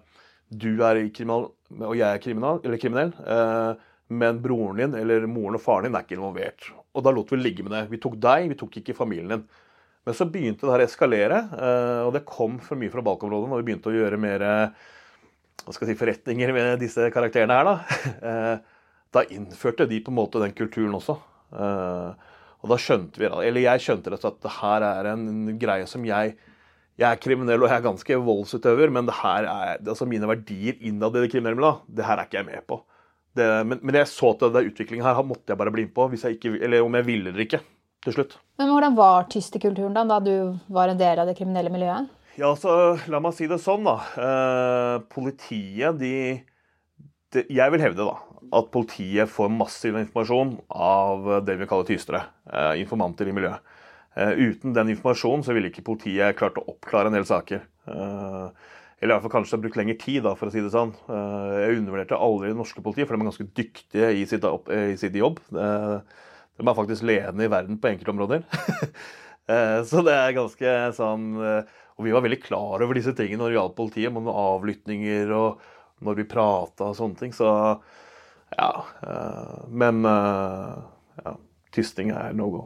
du 0.50 0.72
er 0.86 1.02
kriminal, 1.16 1.50
og 1.80 1.96
jeg 1.98 2.08
er 2.08 2.22
kriminal, 2.24 2.62
eller 2.66 2.82
kriminell, 2.82 3.14
uh, 3.26 3.74
men 4.10 4.40
broren 4.42 4.80
din 4.82 4.96
eller 4.98 5.28
moren 5.30 5.60
og 5.60 5.62
faren 5.62 5.86
din 5.86 5.98
er 5.98 6.06
ikke 6.06 6.18
involvert. 6.18 6.70
Og 6.98 7.06
da 7.06 7.14
lot 7.14 7.30
vi 7.34 7.42
ligge 7.42 7.66
med 7.66 7.76
det. 7.76 7.84
Vi 7.92 8.00
tok 8.02 8.16
deg, 8.22 8.48
vi 8.50 8.58
tok 8.58 8.80
ikke 8.82 8.98
familien 8.98 9.36
din. 9.36 9.44
Men 10.08 10.16
så 10.18 10.26
begynte 10.26 10.66
det 10.66 10.74
her 10.74 10.86
å 10.86 10.88
eskalere, 10.88 11.44
uh, 11.54 12.02
og 12.08 12.16
det 12.16 12.26
kom 12.30 12.58
for 12.64 12.80
mye 12.80 12.94
fra 12.94 13.06
balkområdet, 13.06 13.52
når 13.52 13.62
vi 13.62 13.70
begynte 13.70 13.92
å 13.92 13.98
gjøre 13.98 14.22
mer 14.22 14.48
hva 15.60 15.76
skal 15.76 15.90
jeg 15.90 15.94
si, 15.94 16.00
forretninger 16.00 16.54
med 16.56 16.80
disse 16.82 17.10
karakterene 17.14 17.58
her. 17.60 17.74
Da 18.24 18.60
Da 19.10 19.24
innførte 19.34 19.88
de 19.90 19.98
på 20.06 20.12
en 20.12 20.20
måte 20.20 20.38
den 20.38 20.52
kulturen 20.54 20.94
også. 20.94 21.16
Og 22.60 22.72
da 22.72 22.78
skjønte 22.78 23.22
vi, 23.22 23.26
eller 23.26 23.64
jeg 23.64 23.82
skjønte 23.82 24.12
rett 24.14 24.22
og 24.22 24.28
slett 24.28 24.38
at 24.38 24.46
det 24.46 24.56
her 24.60 24.86
er 24.86 25.10
en 25.14 25.30
greie 25.62 25.88
som 25.90 26.04
jeg 26.06 26.36
jeg 27.00 27.08
er 27.08 27.20
kriminell 27.24 27.64
og 27.64 27.72
jeg 27.72 27.80
er 27.80 27.86
ganske 27.86 28.20
voldsutøver, 28.28 28.92
men 28.92 29.08
det 29.08 29.16
her 29.22 29.48
er, 29.48 29.80
altså 29.80 30.08
mine 30.10 30.28
verdier 30.28 30.80
innad 30.84 31.16
i 31.16 31.24
det 31.24 31.32
kriminelle 31.32 31.78
det 31.88 32.08
her 32.08 32.20
er 32.20 32.28
ikke 32.28 32.42
jeg 32.42 32.50
med 32.50 32.66
på. 32.68 32.82
Det, 33.38 33.46
men, 33.70 33.80
men, 33.86 33.96
jeg 33.96 34.10
så 34.10 34.34
at 34.34 34.48
den 34.52 34.72
utviklingen 34.72 35.06
her 35.06 35.20
måtte 35.24 35.54
jeg 35.54 35.60
bare 35.60 35.72
bli 35.72 35.86
med 35.88 35.96
på, 35.96 36.08
hvis 36.12 36.26
jeg 36.26 36.38
ikke, 36.38 36.58
eller 36.60 36.84
om 36.84 36.98
jeg 36.98 37.08
ville 37.08 37.32
eller 37.32 37.46
ikke. 37.46 37.62
til 38.04 38.16
slutt. 38.16 38.38
Men 38.60 38.72
Hvordan 38.72 38.96
var 38.96 39.28
tysterkulturen 39.32 39.96
da, 39.96 40.06
da 40.08 40.20
du 40.24 40.56
var 40.72 40.92
en 40.92 41.00
del 41.00 41.20
av 41.20 41.28
det 41.28 41.36
kriminelle 41.36 41.72
miljøet? 41.72 42.08
Ja, 42.40 42.54
altså, 42.54 42.96
La 43.12 43.20
meg 43.20 43.36
si 43.36 43.48
det 43.52 43.60
sånn, 43.60 43.84
da. 43.84 43.98
Eh, 44.16 44.96
politiet, 45.12 46.00
de, 46.00 46.14
de, 47.36 47.44
Jeg 47.52 47.74
vil 47.74 47.84
hevde 47.84 48.08
da, 48.08 48.16
at 48.56 48.72
politiet 48.72 49.32
får 49.32 49.52
massiv 49.52 50.00
informasjon 50.00 50.56
av 50.72 51.28
det 51.48 51.58
vi 51.60 51.68
kaller 51.68 51.88
tystere. 51.90 52.24
Eh, 52.48 52.80
informanter 52.84 53.28
i 53.28 53.36
miljøet. 53.36 53.76
Eh, 54.20 54.30
uten 54.30 54.74
den 54.74 54.90
informasjonen 54.92 55.46
så 55.46 55.56
ville 55.56 55.70
ikke 55.72 55.86
politiet 55.88 56.36
klart 56.40 56.58
å 56.60 56.66
oppklare 56.74 57.12
en 57.12 57.16
del 57.16 57.28
saker. 57.28 57.64
Eh, 57.88 58.48
eller 59.00 59.14
i 59.14 59.16
hvert 59.16 59.26
fall 59.26 59.36
kanskje 59.38 59.62
brukt 59.64 59.78
lengre 59.80 59.96
tid, 60.02 60.24
da, 60.26 60.34
for 60.36 60.50
å 60.50 60.54
si 60.54 60.64
det 60.64 60.74
sånn. 60.74 60.92
Eh, 61.08 61.54
jeg 61.64 61.80
undervurderte 61.80 62.20
aldri 62.20 62.52
det 62.52 62.60
norske 62.60 62.84
politiet, 62.84 63.08
for 63.08 63.16
de 63.16 63.24
er 63.24 63.30
ganske 63.30 63.48
dyktige 63.62 64.10
i 64.18 64.26
sitt, 64.28 64.48
i 64.76 64.98
sitt 65.00 65.16
jobb. 65.16 65.40
De 65.50 66.68
er 66.68 66.76
faktisk 66.76 67.06
ledende 67.08 67.48
i 67.48 67.52
verden 67.52 67.80
på 67.80 67.94
enkeltområder. 67.94 68.44
så 69.90 70.02
det 70.06 70.14
er 70.14 70.36
ganske 70.36 70.74
sånn 70.94 71.24
Og 71.40 72.04
vi 72.06 72.12
var 72.14 72.22
veldig 72.22 72.38
klar 72.44 72.84
over 72.86 72.94
disse 72.94 73.16
tingene 73.18 73.42
når 73.42 73.50
det 73.50 73.56
gjaldt 73.56 73.78
politiet, 73.80 74.14
med 74.14 74.28
avlyttinger 74.30 75.32
og 75.38 75.64
når 76.04 76.20
vi 76.20 76.28
prata 76.32 76.92
og 76.92 77.00
sånne 77.00 77.24
ting. 77.24 77.34
Så 77.36 77.48
ja. 78.58 78.70
Men 79.72 80.04
ja, 80.04 81.34
tysting 81.76 82.12
er 82.12 82.36
no 82.36 82.52
go. 82.52 82.66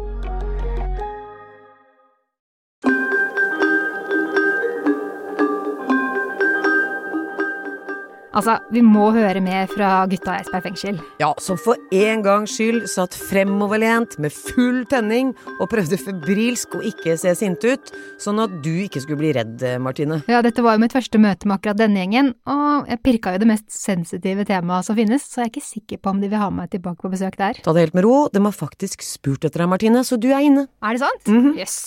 Altså, 8.31 8.53
vi 8.71 8.79
må 8.79 9.09
høre 9.11 9.41
mer 9.43 9.65
fra 9.67 10.05
gutta 10.07 10.37
i 10.37 10.39
Eidsberg 10.39 10.63
fengsel. 10.69 10.99
Ja, 11.19 11.33
som 11.43 11.57
for 11.59 11.75
en 11.91 12.21
gangs 12.23 12.53
skyld 12.55 12.85
satt 12.87 13.17
fremoverlent 13.17 14.15
med 14.23 14.31
full 14.31 14.85
tenning 14.91 15.33
og 15.57 15.67
prøvde 15.73 15.99
febrilsk 15.99 16.77
å 16.79 16.83
ikke 16.87 17.17
se 17.19 17.33
sinte 17.35 17.73
ut, 17.75 17.91
sånn 18.23 18.39
at 18.39 18.53
du 18.63 18.71
ikke 18.85 19.03
skulle 19.03 19.19
bli 19.19 19.33
redd, 19.35 19.65
Martine. 19.83 20.21
Ja, 20.31 20.39
dette 20.45 20.63
var 20.63 20.77
jo 20.77 20.85
mitt 20.85 20.95
første 20.95 21.19
møte 21.19 21.49
med 21.49 21.59
akkurat 21.59 21.81
denne 21.83 21.99
gjengen, 22.05 22.31
og 22.47 22.87
jeg 22.87 23.03
pirka 23.03 23.35
jo 23.35 23.43
det 23.43 23.51
mest 23.51 23.67
sensitive 23.75 24.47
temaet 24.47 24.87
som 24.87 24.95
finnes, 24.95 25.27
så 25.27 25.43
jeg 25.43 25.49
er 25.49 25.53
ikke 25.53 25.67
sikker 25.67 26.01
på 26.01 26.15
om 26.15 26.23
de 26.23 26.31
vil 26.31 26.39
ha 26.39 26.49
meg 26.55 26.71
tilbake 26.71 27.03
på 27.03 27.11
besøk 27.11 27.35
der. 27.41 27.59
Ta 27.59 27.75
det 27.75 27.89
helt 27.89 27.99
med 27.99 28.07
ro, 28.07 28.17
de 28.31 28.47
har 28.47 28.55
faktisk 28.55 29.03
spurt 29.03 29.43
etter 29.43 29.65
deg, 29.65 29.73
Martine, 29.75 30.07
så 30.07 30.15
du 30.15 30.31
er 30.31 30.47
inne. 30.47 30.69
Er 30.79 30.95
det 30.95 31.03
sant? 31.03 31.35
Jøss. 31.59 31.81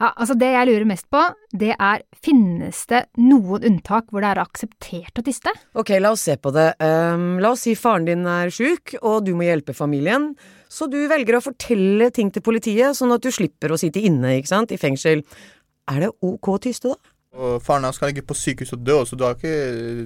Ja, 0.00 0.10
altså 0.10 0.34
Det 0.38 0.50
jeg 0.50 0.68
lurer 0.68 0.86
mest 0.88 1.06
på, 1.12 1.20
det 1.54 1.72
er 1.76 2.02
finnes 2.24 2.82
det 2.90 3.04
noen 3.20 3.62
unntak 3.68 4.10
hvor 4.10 4.24
det 4.24 4.32
er 4.32 4.42
akseptert 4.42 5.20
å 5.20 5.24
tyste? 5.24 5.52
Ok, 5.78 5.94
la 6.02 6.10
oss 6.14 6.24
se 6.26 6.36
på 6.40 6.50
det. 6.54 6.72
Um, 6.82 7.38
la 7.42 7.52
oss 7.54 7.64
si 7.68 7.76
faren 7.78 8.08
din 8.08 8.26
er 8.26 8.50
sjuk, 8.54 8.96
og 9.02 9.22
du 9.28 9.34
må 9.38 9.46
hjelpe 9.46 9.76
familien. 9.76 10.32
Så 10.70 10.88
du 10.90 10.98
velger 11.10 11.38
å 11.38 11.44
fortelle 11.44 12.10
ting 12.14 12.32
til 12.34 12.42
politiet, 12.42 12.98
sånn 12.98 13.14
at 13.14 13.22
du 13.22 13.30
slipper 13.34 13.74
å 13.74 13.78
sitte 13.78 14.02
inne, 14.02 14.38
ikke 14.40 14.50
sant, 14.50 14.74
i 14.74 14.80
fengsel. 14.80 15.22
Er 15.92 16.06
det 16.06 16.14
ok 16.24 16.50
å 16.56 16.60
tyste, 16.66 16.94
da? 16.94 17.13
Og 17.34 17.56
faren 17.66 17.82
hans 17.82 17.96
skal 17.98 18.12
ligge 18.12 18.22
på 18.22 18.34
sykehus 18.38 18.70
og 18.76 18.82
dø, 18.86 19.00
så 19.08 19.16
du 19.18 19.24
har 19.26 19.34
ikke, 19.34 19.50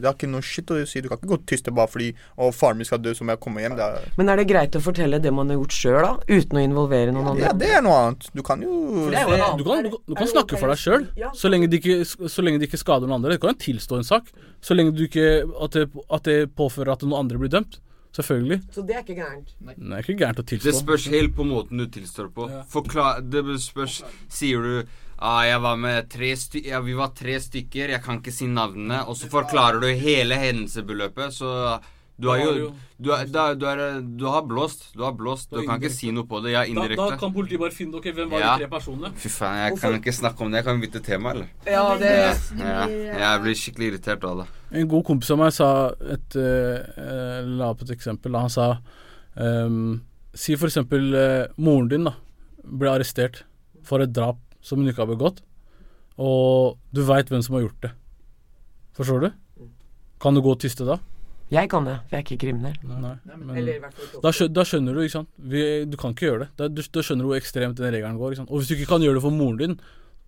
det 0.00 0.06
har 0.06 0.14
ikke 0.16 0.30
noe 0.32 0.40
shit 0.40 0.70
å 0.72 0.78
si. 0.88 1.02
Du 1.04 1.08
kan 1.10 1.18
ikke 1.20 1.28
gå 1.34 1.38
tyst 1.50 1.68
bare 1.76 1.90
fordi 1.92 2.06
og 2.40 2.54
faren 2.56 2.78
min 2.80 2.88
skal 2.88 3.02
dø, 3.04 3.12
så 3.12 3.26
må 3.26 3.34
jeg 3.34 3.40
komme 3.44 3.60
hjem. 3.60 3.74
Det 3.76 3.84
er, 3.84 4.06
Men 4.16 4.28
er 4.32 4.40
det 4.40 4.46
greit 4.48 4.78
å 4.78 4.80
fortelle 4.80 5.20
det 5.20 5.32
man 5.36 5.52
har 5.52 5.58
gjort 5.60 5.76
sjøl, 5.76 5.98
da? 6.06 6.14
Uten 6.28 6.56
å 6.56 6.62
involvere 6.64 7.12
noen 7.12 7.28
andre? 7.34 7.44
ja, 7.44 7.52
det 7.52 7.68
er 7.78 7.82
noe 7.84 7.98
annet. 8.06 8.30
Du 8.32 8.42
kan 8.46 8.62
jo 8.64 8.78
Du 9.08 9.12
kan, 9.12 9.58
du 9.58 9.64
kan, 9.68 9.90
du 10.08 10.14
kan 10.22 10.30
snakke 10.32 10.56
for 10.60 10.72
deg 10.72 10.80
sjøl, 10.80 11.04
så, 11.36 11.50
lenge 11.52 11.68
det 11.68 11.82
ikke- 11.82 12.28
så 12.32 12.42
lenge 12.46 12.58
det 12.62 12.70
ikke 12.70 12.80
skader 12.80 13.06
noen 13.06 13.18
andre. 13.20 13.36
Du 13.36 13.44
kan 13.44 13.52
jo 13.52 13.60
tilstå 13.66 13.98
en 14.00 14.08
sak, 14.08 14.32
så 14.62 14.74
lenge 14.74 14.96
du 14.96 15.04
ikke 15.06 15.28
at 15.64 15.70
det, 15.76 15.88
at 16.10 16.22
det 16.24 16.38
påfører 16.56 16.92
at 16.96 17.04
noen 17.04 17.20
andre 17.26 17.38
blir 17.38 17.52
dømt. 17.52 17.78
Selvfølgelig. 18.18 18.62
Så 18.74 18.82
det 18.82 18.96
er 18.96 19.04
ikke 19.04 19.18
gærent? 19.20 19.52
Nei. 19.62 19.74
Det 19.78 19.92
er 19.94 20.06
ikke 20.06 20.20
gærent 20.24 20.40
å 20.42 20.46
tilstå. 20.52 20.66
Det 20.66 20.78
spørs 20.78 21.04
helt 21.12 21.36
på 21.36 21.46
måten 21.46 21.78
du 21.78 21.86
tilstår 21.86 22.32
på. 22.34 22.48
Forklar 22.72 23.20
Det 23.22 23.44
spørs 23.62 24.00
Sier 24.26 24.64
du 24.64 24.72
ah, 25.18 25.44
jeg 25.46 25.60
var 25.62 25.78
med 25.78 26.08
tre 26.10 26.32
sty 26.38 26.62
ja, 26.68 26.80
vi 26.82 26.96
var 26.98 27.14
tre 27.18 27.38
stykker, 27.42 27.94
jeg 27.94 28.02
kan 28.04 28.20
ikke 28.20 28.34
si 28.34 28.48
navnene, 28.50 29.04
og 29.10 29.18
så 29.18 29.30
forklarer 29.30 29.82
du 29.82 29.88
hele 29.90 30.38
hendelsesbeløpet, 30.38 31.34
så 31.34 31.52
du 32.18 32.28
har 32.28 32.38
jo 32.42 32.70
du, 32.98 33.12
er, 33.14 33.28
da, 33.30 33.42
du, 33.54 33.62
er, 33.70 34.00
du 34.02 34.24
har 34.26 34.42
blåst. 34.42 34.88
Du 34.96 35.04
har 35.06 35.12
blåst. 35.14 35.52
Du 35.54 35.60
kan 35.62 35.78
ikke 35.78 35.92
si 35.94 36.10
noe 36.10 36.26
på 36.26 36.40
det. 36.42 36.50
Ja, 36.50 36.64
Da, 36.64 36.70
indirekte. 36.72 37.04
da 37.12 37.18
kan 37.20 37.30
politiet 37.32 37.60
bare 37.62 37.70
finne 37.70 37.94
okay, 38.00 38.10
hvem 38.12 38.32
var 38.32 38.40
Ja. 38.42 38.56
de 38.58 38.64
tre 38.64 38.70
personene? 38.72 39.12
Fy 39.14 39.30
faen, 39.30 39.58
jeg 39.62 39.78
kan 39.78 39.94
ikke 40.00 40.14
snakke 40.16 40.42
om 40.42 40.50
det. 40.50 40.58
Jeg 40.58 40.66
kan 40.66 40.80
bytte 40.82 41.02
tema, 41.06 41.30
eller? 41.36 41.46
Ja, 41.66 41.84
det 42.00 42.10
Ja, 42.58 42.86
jeg 42.88 43.42
blir 43.44 43.54
skikkelig 43.54 43.90
irritert 43.92 44.24
av 44.26 44.42
det. 44.42 44.46
En 44.82 44.88
god 44.88 45.04
kompis 45.06 45.30
av 45.30 45.38
meg 45.38 45.52
sa 45.54 45.68
et 46.10 46.36
uh, 46.36 47.46
La 47.46 47.70
opp 47.70 47.82
et 47.86 47.94
eksempel. 47.94 48.34
Han 48.34 48.50
sa 48.50 48.80
um, 49.36 50.00
Si 50.34 50.56
for 50.58 50.66
eksempel 50.66 51.14
uh, 51.14 51.46
moren 51.56 51.88
din 51.88 52.04
da 52.10 52.16
ble 52.64 52.90
arrestert 52.90 53.44
for 53.86 54.02
et 54.02 54.10
drap 54.12 54.42
som 54.60 54.82
hun 54.82 54.90
ikke 54.90 55.06
har 55.06 55.08
begått, 55.14 55.38
og 56.18 56.76
du 56.92 57.00
veit 57.06 57.30
hvem 57.30 57.40
som 57.46 57.54
har 57.56 57.62
gjort 57.62 57.80
det. 57.86 57.92
Forstår 58.98 59.20
du? 59.22 59.30
Kan 60.20 60.34
du 60.34 60.42
gå 60.42 60.50
og 60.52 60.60
tyste 60.60 60.84
da? 60.84 60.98
Jeg 61.48 61.70
kan 61.72 61.86
det, 61.88 61.94
for 62.08 62.16
jeg 62.16 62.20
er 62.20 62.26
ikke 62.26 62.40
kriminell. 62.42 62.74
Nei. 62.84 63.14
Men, 63.24 63.56
Eller 63.56 63.78
i 63.78 63.80
hvert 63.80 63.94
fall 63.96 64.04
ikke 64.04 64.20
da, 64.24 64.32
skjønner, 64.36 64.54
da 64.58 64.64
skjønner 64.68 64.98
du, 64.98 65.00
ikke 65.04 65.14
sant. 65.14 65.30
Vi, 65.54 65.62
du 65.88 65.96
kan 66.00 66.12
ikke 66.12 66.26
gjøre 66.26 66.40
det. 66.42 66.48
Da, 66.60 66.68
du, 66.68 66.82
da 66.82 67.04
skjønner 67.06 67.24
du 67.24 67.30
hvor 67.30 67.40
ekstremt 67.40 67.80
den 67.80 67.94
regelen 67.94 68.18
går. 68.20 68.34
Ikke 68.34 68.42
sant? 68.42 68.52
Og 68.52 68.60
hvis 68.60 68.68
du 68.68 68.74
ikke 68.76 68.90
kan 68.90 69.04
gjøre 69.06 69.16
det 69.16 69.24
for 69.24 69.36
moren 69.38 69.62
din, 69.62 69.78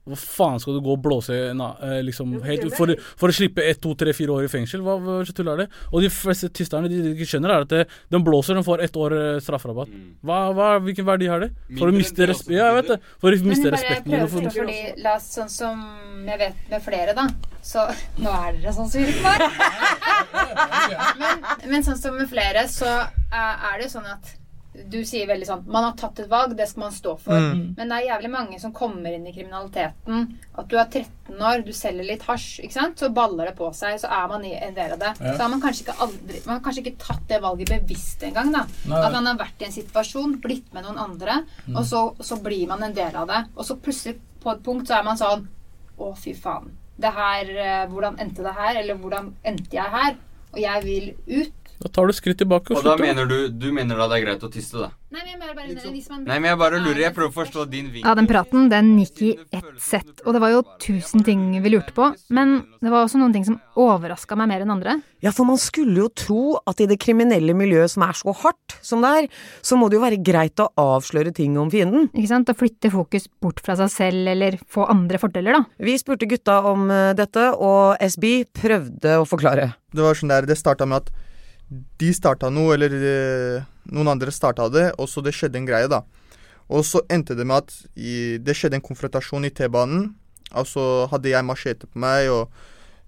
hva 0.08 0.16
faen 0.16 0.60
skal 0.62 0.78
du 0.78 0.80
gå 0.84 0.94
og 0.94 1.02
blåse 1.04 1.34
na, 1.56 1.74
eh, 1.84 1.98
liksom, 2.06 2.32
helt, 2.46 2.64
for, 2.76 2.92
for 3.20 3.30
å 3.30 3.36
slippe 3.36 3.64
ett, 3.68 3.80
to, 3.84 3.92
tre, 3.98 4.14
fire 4.16 4.32
år 4.32 4.46
i 4.46 4.50
fengsel? 4.52 4.80
Hva, 4.84 4.96
hva 5.02 5.18
tull 5.28 5.50
er 5.52 5.62
det? 5.62 5.66
Og 5.92 6.04
de 6.04 6.10
fleste 6.12 6.48
tysterne 6.56 6.88
de, 6.90 7.02
de 7.04 7.12
ikke 7.12 7.28
skjønner, 7.34 7.52
er 7.52 7.66
at 7.66 7.74
det, 7.74 7.82
de 8.10 8.22
blåser, 8.24 8.56
de 8.56 8.64
får 8.66 8.84
ett 8.86 8.96
år 8.96 9.16
eh, 9.18 9.42
strafferabatt. 9.44 9.92
Hva, 10.24 10.40
hva, 10.56 10.70
hvilken 10.86 11.06
verdi 11.08 11.28
har 11.30 11.44
det? 11.44 11.50
For 11.76 11.92
å 11.92 11.94
miste 11.94 12.24
enn 12.24 12.34
Ja, 12.54 12.70
jeg 12.70 12.78
vet 12.80 12.90
det. 12.94 12.98
For 13.20 13.36
å 13.36 13.42
miste 13.44 13.68
bare 13.68 13.76
respekten. 13.76 14.16
for, 14.32 14.48
og 14.48 14.56
fordi 14.56 14.80
La 15.04 15.14
oss 15.18 15.30
sånn 15.36 15.52
som 15.52 15.84
jeg 16.26 16.42
vet 16.46 16.66
med 16.72 16.84
flere, 16.88 17.16
da. 17.16 17.28
Så 17.62 17.84
Nå 18.24 18.32
er 18.32 18.56
dere 18.56 18.74
sånn 18.74 18.90
som 18.90 19.04
på 19.04 19.20
meg. 19.28 19.46
men, 21.20 21.48
men 21.74 21.86
sånn 21.86 22.00
som 22.00 22.16
med 22.16 22.30
flere, 22.30 22.64
så 22.72 22.88
er 22.88 23.50
er 23.70 23.78
det 23.78 23.86
jo 23.86 23.92
sånn 23.98 24.08
at 24.10 24.36
Du 24.90 25.00
sier 25.04 25.26
veldig 25.26 25.46
sånn 25.48 25.64
Man 25.66 25.82
har 25.82 25.96
tatt 25.98 26.20
et 26.22 26.28
valg, 26.30 26.52
det 26.56 26.68
skal 26.70 26.84
man 26.84 26.92
stå 26.94 27.16
for. 27.18 27.34
Mm. 27.34 27.74
Men 27.76 27.88
det 27.90 27.96
er 27.96 28.04
jævlig 28.12 28.30
mange 28.30 28.60
som 28.62 28.72
kommer 28.72 29.10
inn 29.16 29.26
i 29.26 29.32
kriminaliteten. 29.34 30.28
At 30.54 30.68
du 30.70 30.76
er 30.78 30.84
13 30.86 31.40
år, 31.42 31.64
du 31.66 31.72
selger 31.74 32.06
litt 32.06 32.22
hasj, 32.28 32.60
ikke 32.62 32.76
sant? 32.76 32.98
så 33.02 33.08
baller 33.14 33.50
det 33.50 33.56
på 33.58 33.72
seg. 33.74 33.98
Så 34.00 34.06
er 34.06 34.28
man 34.30 34.44
i 34.46 34.52
en 34.54 34.74
del 34.76 34.94
av 34.94 34.98
det. 35.02 35.10
Ja. 35.20 35.34
Så 35.34 35.42
har 35.42 35.50
man 35.50 35.60
kanskje 35.64 35.84
ikke 35.88 35.98
aldri 36.06 36.42
Man 36.46 36.54
har 36.54 36.62
kanskje 36.68 36.84
ikke 36.84 37.02
tatt 37.02 37.26
det 37.28 37.40
valget 37.42 37.72
bevisst 37.74 38.22
engang. 38.22 38.52
da. 38.54 38.64
Nei. 38.86 39.02
At 39.02 39.12
man 39.18 39.26
har 39.26 39.36
vært 39.42 39.60
i 39.62 39.68
en 39.68 39.72
situasjon, 39.74 40.38
blitt 40.40 40.72
med 40.72 40.86
noen 40.86 40.98
andre, 40.98 41.40
Mm. 41.66 41.76
og 41.76 41.84
så, 41.84 42.00
så 42.22 42.36
blir 42.42 42.66
man 42.68 42.82
en 42.82 42.94
del 42.94 43.14
av 43.16 43.26
det. 43.28 43.40
Og 43.56 43.64
så 43.66 43.76
plutselig, 43.76 44.18
på 44.42 44.50
et 44.54 44.62
punkt, 44.64 44.86
så 44.88 44.98
er 44.98 45.02
man 45.04 45.16
sånn 45.18 45.48
Å, 46.00 46.14
fy 46.16 46.32
faen. 46.34 46.70
Det 46.98 47.10
her, 47.12 47.50
eh, 47.50 47.86
Hvordan 47.90 48.16
endte 48.22 48.42
det 48.46 48.54
her? 48.56 48.76
Eller 48.80 48.94
hvordan 48.96 49.34
endte 49.44 49.76
jeg 49.76 49.90
her? 49.92 50.14
Og 50.54 50.58
jeg 50.62 50.82
vil 50.84 51.10
ut. 51.42 51.59
Da 51.80 51.88
tar 51.88 52.10
du 52.10 52.12
skritt 52.12 52.36
tilbake 52.42 52.74
og 52.74 52.82
Og 52.82 52.84
da 52.84 52.96
mener 53.00 53.28
du 53.28 53.48
Du 53.48 53.70
mener 53.72 53.96
da 53.96 54.08
det 54.10 54.18
er 54.18 54.24
greit 54.26 54.42
å 54.44 54.50
tisse, 54.52 54.76
da? 54.76 54.90
Nei, 55.10 55.22
men 55.24 55.30
jeg 55.32 55.38
bare, 55.40 55.54
bare 55.56 55.92
hvis 55.94 56.08
man 56.12 56.24
Nei, 56.28 56.36
men 56.38 56.50
jeg 56.52 56.58
bare 56.60 56.78
lurer. 56.78 57.00
Jeg 57.02 57.14
prøver 57.16 57.30
å 57.32 57.34
forstå 57.34 57.64
din 57.70 57.88
vinkel. 57.90 58.06
Ja, 58.06 58.12
den 58.14 58.28
praten 58.30 58.68
den 58.70 58.90
gikk 59.00 59.22
i 59.26 59.30
ett 59.56 59.70
sett, 59.82 60.20
og 60.22 60.36
det 60.36 60.42
var 60.44 60.52
jo 60.52 60.60
tusen 60.78 61.24
ting 61.26 61.40
vi 61.64 61.72
lurte 61.72 61.94
på. 61.96 62.12
Men 62.30 62.60
det 62.78 62.92
var 62.92 63.08
også 63.08 63.18
noen 63.18 63.32
ting 63.34 63.46
som 63.48 63.56
overraska 63.74 64.36
meg 64.38 64.52
mer 64.52 64.62
enn 64.62 64.70
andre. 64.76 64.94
Ja, 65.24 65.32
for 65.34 65.48
man 65.48 65.58
skulle 65.58 66.04
jo 66.04 66.06
tro 66.14 66.42
at 66.62 66.78
i 66.84 66.86
det 66.90 67.00
kriminelle 67.02 67.56
miljøet 67.58 67.90
som 67.90 68.04
er 68.06 68.14
så 68.20 68.34
hardt 68.44 68.76
som 68.86 69.02
det 69.02 69.10
er, 69.22 69.26
så 69.66 69.78
må 69.80 69.88
det 69.90 69.98
jo 69.98 70.04
være 70.04 70.20
greit 70.22 70.62
å 70.62 70.68
avsløre 70.78 71.32
ting 71.34 71.56
om 71.58 71.72
fienden. 71.74 72.06
Ikke 72.14 72.30
sant? 72.30 72.52
Å 72.52 72.58
flytte 72.60 72.92
fokus 72.94 73.26
bort 73.42 73.58
fra 73.64 73.74
seg 73.80 73.90
selv, 73.96 74.30
eller 74.30 74.60
få 74.70 74.86
andre 74.94 75.18
fordeler, 75.22 75.58
da. 75.58 75.64
Vi 75.82 75.96
spurte 75.98 76.28
gutta 76.30 76.60
om 76.70 76.86
eh, 76.86 77.10
dette, 77.18 77.48
og 77.58 77.98
SB 78.06 78.44
prøvde 78.62 79.18
å 79.24 79.26
forklare. 79.26 79.72
Det 79.90 80.06
var 80.06 80.14
sånn 80.14 80.30
der, 80.30 80.46
det 80.46 80.60
starta 80.60 80.86
med 80.86 81.02
at 81.02 81.10
de 81.70 82.10
starta 82.14 82.50
noe, 82.50 82.74
eller 82.74 82.94
eh, 82.98 83.68
noen 83.94 84.10
andre 84.10 84.32
starta 84.34 84.66
det, 84.72 84.88
og 84.98 85.06
så 85.10 85.22
det 85.22 85.34
skjedde 85.36 85.60
en 85.60 85.68
greie, 85.68 85.90
da. 85.90 86.02
Og 86.70 86.84
så 86.86 87.02
endte 87.10 87.36
det 87.38 87.46
med 87.46 87.64
at 87.64 87.74
i, 87.98 88.38
det 88.42 88.54
skjedde 88.58 88.78
en 88.78 88.84
konfrontasjon 88.84 89.46
i 89.46 89.52
T-banen. 89.54 90.10
Altså 90.50 91.06
hadde 91.10 91.30
jeg 91.30 91.46
machete 91.46 91.86
på 91.90 92.02
meg, 92.02 92.30
og 92.30 92.50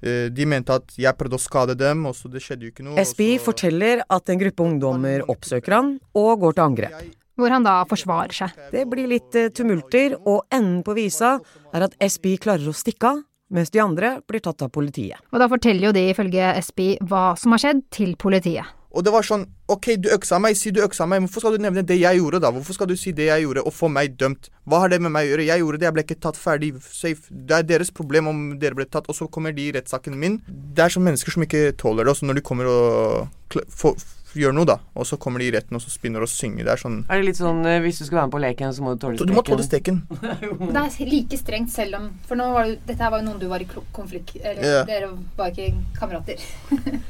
eh, 0.02 0.28
de 0.34 0.46
mente 0.46 0.74
at 0.78 0.94
jeg 0.98 1.14
prøvde 1.18 1.38
å 1.38 1.42
skade 1.42 1.76
dem, 1.78 2.06
og 2.10 2.14
så 2.18 2.30
det 2.30 2.42
skjedde 2.42 2.68
jo 2.68 2.74
ikke 2.74 2.86
noe. 2.86 3.02
SBI 3.02 3.34
forteller 3.42 4.04
at 4.06 4.30
en 4.30 4.42
gruppe 4.42 4.66
ungdommer 4.66 5.26
oppsøker 5.30 5.78
han 5.78 5.96
og 6.18 6.46
går 6.46 6.58
til 6.58 6.66
angrep. 6.68 7.02
Hvor 7.38 7.48
han 7.54 7.64
da 7.64 7.78
forsvarer 7.88 8.34
seg. 8.36 8.58
Det 8.74 8.84
blir 8.90 9.10
litt 9.10 9.38
eh, 9.38 9.50
tumulter, 9.54 10.18
og 10.22 10.44
enden 10.54 10.82
på 10.86 10.94
visa 10.98 11.36
er 11.74 11.88
at 11.88 11.98
SBI 11.98 12.36
klarer 12.42 12.70
å 12.70 12.76
stikke 12.76 13.14
av, 13.14 13.22
mens 13.52 13.70
de 13.70 13.80
andre 13.84 14.16
blir 14.28 14.40
tatt 14.44 14.62
av 14.64 14.70
politiet. 14.74 15.20
Og 15.32 15.38
da 15.42 15.48
forteller 15.52 15.90
jo 15.90 15.96
de 15.96 16.06
ifølge 16.12 16.52
SB 16.64 16.86
hva 17.04 17.32
som 17.38 17.52
har 17.54 17.60
skjedd, 17.62 17.84
til 17.92 18.16
politiet. 18.16 18.64
Og 18.92 19.00
det 19.06 19.12
var 19.14 19.24
sånn 19.24 19.46
OK, 19.72 19.86
du 20.04 20.10
øksa 20.12 20.36
meg, 20.42 20.52
si 20.60 20.68
du 20.74 20.82
øksa 20.84 21.06
meg. 21.08 21.22
Hvorfor 21.24 21.40
skal 21.46 21.54
du 21.56 21.62
nevne 21.64 21.80
det 21.88 21.96
jeg 21.96 22.18
gjorde, 22.18 22.42
da? 22.44 22.50
Hvorfor 22.52 22.76
skal 22.76 22.90
du 22.90 22.92
si 23.00 23.12
det 23.16 23.24
jeg 23.30 23.46
gjorde, 23.46 23.62
og 23.64 23.72
få 23.72 23.88
meg 23.88 24.18
dømt? 24.20 24.50
Hva 24.68 24.82
har 24.82 24.92
det 24.92 24.98
med 25.00 25.14
meg 25.14 25.24
å 25.24 25.30
gjøre? 25.30 25.46
Jeg 25.48 25.62
gjorde 25.62 25.78
det, 25.80 25.86
jeg 25.88 25.96
ble 25.96 26.04
ikke 26.04 26.18
tatt 26.26 26.36
ferdig. 26.36 26.68
Safe. 26.84 27.24
Det 27.32 27.56
er 27.56 27.62
deres 27.70 27.88
problem 27.90 28.28
om 28.28 28.42
dere 28.60 28.76
ble 28.76 28.84
tatt, 28.84 29.08
og 29.08 29.16
så 29.16 29.30
kommer 29.32 29.54
de 29.56 29.64
i 29.64 29.72
rettssaken 29.78 30.18
min. 30.20 30.42
Det 30.48 30.84
er 30.84 30.92
sånn 30.92 31.06
mennesker 31.08 31.32
som 31.32 31.46
ikke 31.46 31.70
tåler 31.80 32.04
det. 32.04 32.12
også 32.12 32.28
når 32.28 32.40
de 32.42 32.44
kommer 32.50 32.68
og 32.68 33.28
kl- 33.48 33.64
få- 33.72 33.96
gjør 34.38 34.54
noe, 34.56 34.68
da, 34.68 34.78
og 34.96 35.06
så 35.08 35.18
kommer 35.20 35.42
de 35.42 35.48
i 35.50 35.52
retten 35.54 35.76
og 35.76 35.82
så 35.84 35.92
spinner 35.92 36.24
og 36.24 36.30
synger. 36.30 36.66
Det 36.66 36.72
er 36.74 36.80
sånn 36.82 36.98
Er 37.06 37.20
det 37.20 37.28
litt 37.28 37.40
sånn 37.40 37.60
eh, 37.68 37.80
hvis 37.84 38.00
du 38.00 38.06
skal 38.06 38.20
være 38.20 38.28
med 38.30 38.34
på 38.34 38.42
leken, 38.44 38.74
så 38.76 38.84
må 38.84 38.94
du 38.94 39.02
tåle 39.02 39.18
steken? 39.18 39.32
Du 39.32 39.36
må 39.36 39.44
tåle 39.46 39.66
steken. 39.66 39.98
Det 40.72 40.84
er 40.84 41.10
like 41.10 41.38
strengt 41.40 41.72
selv 41.74 41.98
om 41.98 42.08
For 42.28 42.38
nå 42.38 42.46
var 42.54 42.70
det, 42.70 42.78
dette 42.88 43.04
her 43.04 43.12
var 43.12 43.22
jo 43.22 43.28
noen 43.28 43.42
du 43.42 43.48
var 43.50 43.64
i 43.64 43.68
konflikt 43.68 44.36
Eller 44.40 44.62
yeah. 44.62 44.86
dere 44.88 45.10
var 45.38 45.52
ikke 45.52 45.72
kamerater. 45.98 46.48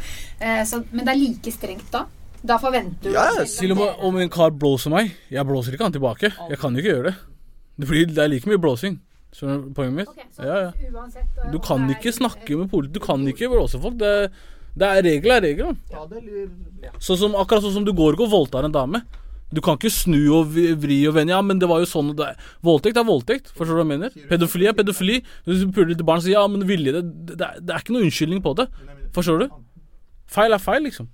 Eh, 0.43 0.64
så, 0.67 0.81
men 0.91 1.07
det 1.07 1.12
er 1.12 1.19
like 1.21 1.50
strengt 1.55 1.93
da. 1.95 2.00
Da 2.43 2.57
forventer 2.59 3.12
du 3.14 3.45
Til 3.47 3.75
og 3.76 3.79
med 3.79 4.00
om 4.09 4.17
en 4.19 4.31
kar 4.33 4.50
blåser 4.50 4.91
meg, 4.91 5.12
jeg 5.31 5.47
blåser 5.47 5.76
ikke 5.76 5.87
han 5.87 5.95
tilbake. 5.95 6.33
Jeg 6.50 6.59
kan 6.59 6.75
jo 6.75 6.83
ikke 6.83 6.97
gjøre 6.97 7.05
det. 7.12 7.12
Det, 7.79 7.87
blir, 7.87 8.09
det 8.11 8.25
er 8.25 8.33
like 8.33 8.50
mye 8.50 8.59
blåsing. 8.59 8.97
Skjønner 9.33 9.61
du 9.62 9.71
poenget 9.76 10.02
mitt? 10.02 10.25
ja, 10.43 10.57
ja. 10.67 11.47
Du 11.52 11.61
kan 11.62 11.87
ikke 11.95 12.11
snakke 12.12 12.59
med 12.59 12.73
politiet. 12.73 12.99
Du 12.99 13.05
kan 13.05 13.23
ikke 13.31 13.49
blåse 13.52 13.79
folk. 13.81 14.00
Det, 14.00 14.33
det 14.79 14.88
er 14.88 15.02
regel 15.05 15.35
er 15.35 15.43
regel. 15.45 15.75
Sånn 17.02 17.19
som, 17.21 17.35
akkurat 17.37 17.64
sånn 17.64 17.76
som 17.81 17.85
du 17.87 17.93
går 17.97 18.17
ikke 18.17 18.25
og 18.29 18.33
voldtar 18.33 18.69
en 18.69 18.75
dame. 18.75 19.02
Du 19.52 19.61
kan 19.61 19.76
ikke 19.76 19.93
snu 19.93 20.21
og 20.33 20.55
vri 20.55 21.02
og 21.09 21.17
vende. 21.19 21.35
Ja, 21.35 21.43
men 21.45 21.59
det 21.61 21.69
var 21.69 21.83
jo 21.83 21.88
sånn 21.91 22.14
det 22.17 22.31
er. 22.31 22.38
Voldtekt 22.64 22.97
er 22.97 23.05
voldtekt. 23.05 23.50
Forstår 23.52 23.76
du 23.76 23.81
hva 23.83 23.85
jeg 23.85 23.91
mener? 23.91 24.14
Pedofili 24.31 24.71
er 24.71 24.76
pedofili. 24.79 25.19
Hvis 25.45 25.67
du 25.67 25.75
puler 25.76 25.93
til 25.93 26.09
barn 26.09 26.23
og 26.23 26.25
sier 26.25 26.38
ja, 26.38 26.47
men 26.49 26.64
vilje 26.69 26.95
det, 26.97 27.02
det, 27.35 27.37
er, 27.37 27.59
det 27.61 27.75
er 27.75 27.85
ikke 27.85 27.97
noe 27.99 28.07
unnskyldning 28.07 28.41
på 28.45 28.55
det. 28.62 28.71
Forstår 29.12 29.45
du? 29.45 29.50
Feil 30.33 30.57
er 30.57 30.62
feil, 30.62 30.81
liksom. 30.88 31.11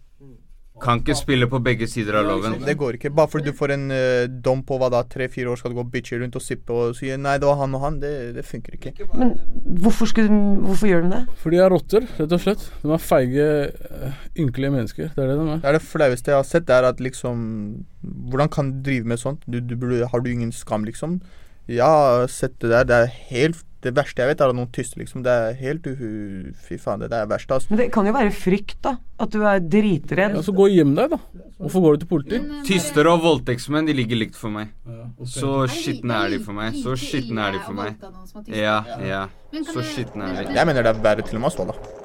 Kan 0.83 1.03
ikke 1.03 1.17
spille 1.19 1.49
på 1.51 1.61
begge 1.65 1.89
sider 1.91 2.21
av 2.21 2.27
loven. 2.29 2.59
Det 2.65 2.75
går 2.79 2.99
ikke. 2.99 3.11
Bare 3.15 3.31
fordi 3.31 3.51
du 3.51 3.57
får 3.57 3.75
en 3.75 3.87
uh, 3.91 4.27
dom 4.45 4.63
på 4.67 4.79
hva 4.79 4.91
da, 4.93 5.03
tre-fire 5.11 5.51
år 5.53 5.61
skal 5.61 5.73
du 5.73 5.79
gå 5.79 5.85
og 5.85 5.93
bitche 5.93 6.21
rundt 6.21 6.39
og 6.39 6.45
sippe 6.45 6.75
og 6.75 6.95
si 6.99 7.11
nei, 7.19 7.37
det 7.41 7.49
var 7.49 7.59
han 7.63 7.75
og 7.79 7.85
han. 7.87 7.99
Det, 8.03 8.13
det 8.37 8.45
funker 8.47 8.79
ikke. 8.79 8.95
Men 9.15 9.35
hvorfor, 9.85 10.11
skulle, 10.11 10.43
hvorfor 10.65 10.91
gjør 10.91 11.07
de 11.07 11.13
det? 11.17 11.23
Fordi 11.43 11.59
de 11.59 11.65
er 11.65 11.75
rotter, 11.75 12.09
rett 12.21 12.37
og 12.39 12.45
slett. 12.45 12.69
De 12.85 12.95
er 12.95 13.03
feige, 13.03 13.49
eh, 13.99 14.23
ynkelige 14.39 14.75
mennesker. 14.77 15.13
Det 15.17 15.25
er 15.25 15.33
det 15.33 15.39
de 15.41 15.49
er. 15.49 15.63
Det 15.65 15.73
er 15.73 15.79
det 15.79 15.85
flaueste 15.89 16.35
jeg 16.35 16.41
har 16.41 16.49
sett. 16.49 16.69
Det 16.69 16.79
er 16.79 16.91
at 16.93 17.03
liksom 17.05 17.47
Hvordan 18.31 18.49
kan 18.49 18.69
du 18.71 18.83
drive 18.87 19.11
med 19.11 19.19
sånt? 19.19 19.43
Du, 19.51 19.59
du 19.59 19.75
har 20.07 20.21
du 20.23 20.31
ingen 20.31 20.53
skam, 20.55 20.85
liksom? 20.87 21.19
Ja, 21.69 21.75
jeg 21.75 22.21
har 22.23 22.31
sett 22.33 22.55
det 22.63 22.71
der. 22.71 22.87
Det 22.89 22.97
er 22.97 23.17
helt 23.29 23.65
Det 23.79 23.93
verste 23.95 24.25
jeg 24.25 24.33
vet, 24.33 24.41
er 24.43 24.51
at 24.51 24.57
noen 24.59 24.71
tyster, 24.75 24.99
liksom. 24.99 25.23
Det 25.23 25.31
er 25.31 25.53
helt 25.61 25.85
uhu... 25.87 26.09
Fy 26.67 26.79
faen, 26.83 26.99
det, 27.05 27.13
det 27.13 27.21
er 27.21 27.29
verst, 27.31 27.53
altså. 27.55 27.71
Men 27.71 27.79
det 27.79 27.87
kan 27.95 28.09
jo 28.09 28.15
være 28.17 28.33
frykt, 28.35 28.81
da. 28.83 28.97
At 29.23 29.31
du 29.35 29.39
er 29.47 29.63
dritredd. 29.63 30.35
Ja, 30.35 30.43
så 30.43 30.55
gå 30.57 30.67
hjem 30.73 30.97
deg, 30.99 31.15
da. 31.15 31.21
Hvorfor 31.63 31.85
går 31.85 31.95
du 31.95 32.03
til 32.03 32.11
politi? 32.11 32.41
Tyster 32.67 33.11
og 33.11 33.23
voldtektsmenn 33.23 33.87
de 33.87 33.95
ligger 33.95 34.19
likt 34.19 34.39
for 34.39 34.55
meg. 34.55 34.75
Så 35.27 35.53
skitne 35.71 36.19
er 36.25 36.35
de 36.35 36.43
for 36.43 36.59
meg. 36.59 36.75
Så 36.83 36.99
skitne 36.99 37.47
er 37.47 37.55
de 37.55 37.63
for 37.63 37.79
meg. 37.79 38.03
Ja, 38.51 38.81
ja. 39.03 39.23
Så 39.71 39.87
skitne 39.87 40.33
er 40.35 40.43
de. 40.43 40.59
Jeg 40.59 40.71
mener 40.71 40.87
det 40.87 40.95
er 40.97 41.03
verre 41.07 41.27
til 41.27 41.39
og 41.39 41.47
med 41.47 41.55
så, 41.55 41.71
da. 41.71 41.98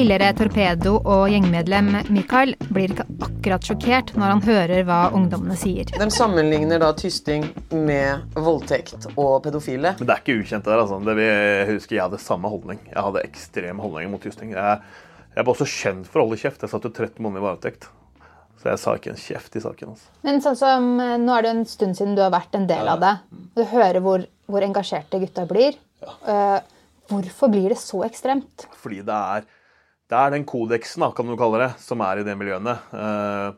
Tidligere 0.00 0.32
torpedo- 0.32 1.02
og 1.04 1.26
gjengmedlem 1.28 1.90
Mikael 2.08 2.54
blir 2.72 2.94
ikke 2.94 3.04
akkurat 3.20 3.66
sjokkert 3.68 4.12
når 4.16 4.30
han 4.32 4.38
hører 4.46 4.86
hva 4.88 5.00
ungdommene 5.12 5.52
sier. 5.60 5.90
De 5.92 6.06
sammenligner 6.08 6.80
da 6.80 6.88
tysting 6.96 7.44
med 7.68 8.32
voldtekt 8.32 9.10
og 9.10 9.42
pedofile. 9.44 9.92
Men 9.98 10.08
det 10.08 10.14
er 10.14 10.22
ikke 10.22 10.38
ukjent 10.40 10.64
det 10.64 10.72
der, 10.72 10.80
altså. 10.86 11.02
Det 11.04 11.16
vil, 11.18 11.28
jeg 11.28 11.68
husker 11.74 11.98
jeg 11.98 12.06
hadde 12.06 12.22
samme 12.24 12.48
holdning. 12.48 12.80
Jeg 12.88 13.04
hadde 13.10 13.26
ekstreme 13.28 13.84
holdninger 13.84 14.14
mot 14.14 14.24
tysting. 14.24 14.56
Jeg, 14.56 14.80
jeg 15.36 15.44
var 15.44 15.52
også 15.52 15.68
kjent 15.74 16.08
for 16.08 16.22
å 16.22 16.26
holde 16.30 16.40
kjeft. 16.46 16.64
Jeg 16.64 16.72
satt 16.72 16.88
jo 16.88 16.94
13 16.96 17.20
måneder 17.20 17.44
i 17.44 17.48
varetekt. 17.50 17.90
Så 18.64 18.72
jeg 18.72 18.80
sa 18.86 18.96
ikke 18.96 19.12
en 19.12 19.22
kjeft 19.26 19.60
i 19.60 19.64
saken. 19.68 19.94
altså. 19.98 20.18
Men 20.24 20.40
sånn 20.48 20.60
som 20.64 20.90
eh, 20.96 21.14
Nå 21.20 21.36
er 21.36 21.44
det 21.44 21.54
en 21.58 21.64
stund 21.68 22.00
siden 22.00 22.16
du 22.16 22.24
har 22.24 22.32
vært 22.32 22.56
en 22.56 22.68
del 22.72 22.88
av 22.96 23.04
det. 23.04 23.14
Du 23.52 23.66
hører 23.76 24.00
hvor, 24.08 24.24
hvor 24.48 24.64
engasjerte 24.64 25.20
gutta 25.20 25.44
blir. 25.52 25.76
Eh, 26.00 26.58
hvorfor 27.12 27.52
blir 27.52 27.68
det 27.76 27.82
så 27.84 28.00
ekstremt? 28.08 28.70
Fordi 28.80 29.04
det 29.04 29.24
er, 29.36 29.50
det 30.10 30.18
er 30.18 30.32
den 30.34 30.44
kodeksen, 30.48 31.04
kan 31.14 31.26
du 31.30 31.36
kalle 31.38 31.60
det, 31.62 31.70
som 31.82 32.00
er 32.02 32.20
i 32.20 32.26
det 32.26 32.34
miljøene. 32.38 32.76
Eh, 32.92 33.52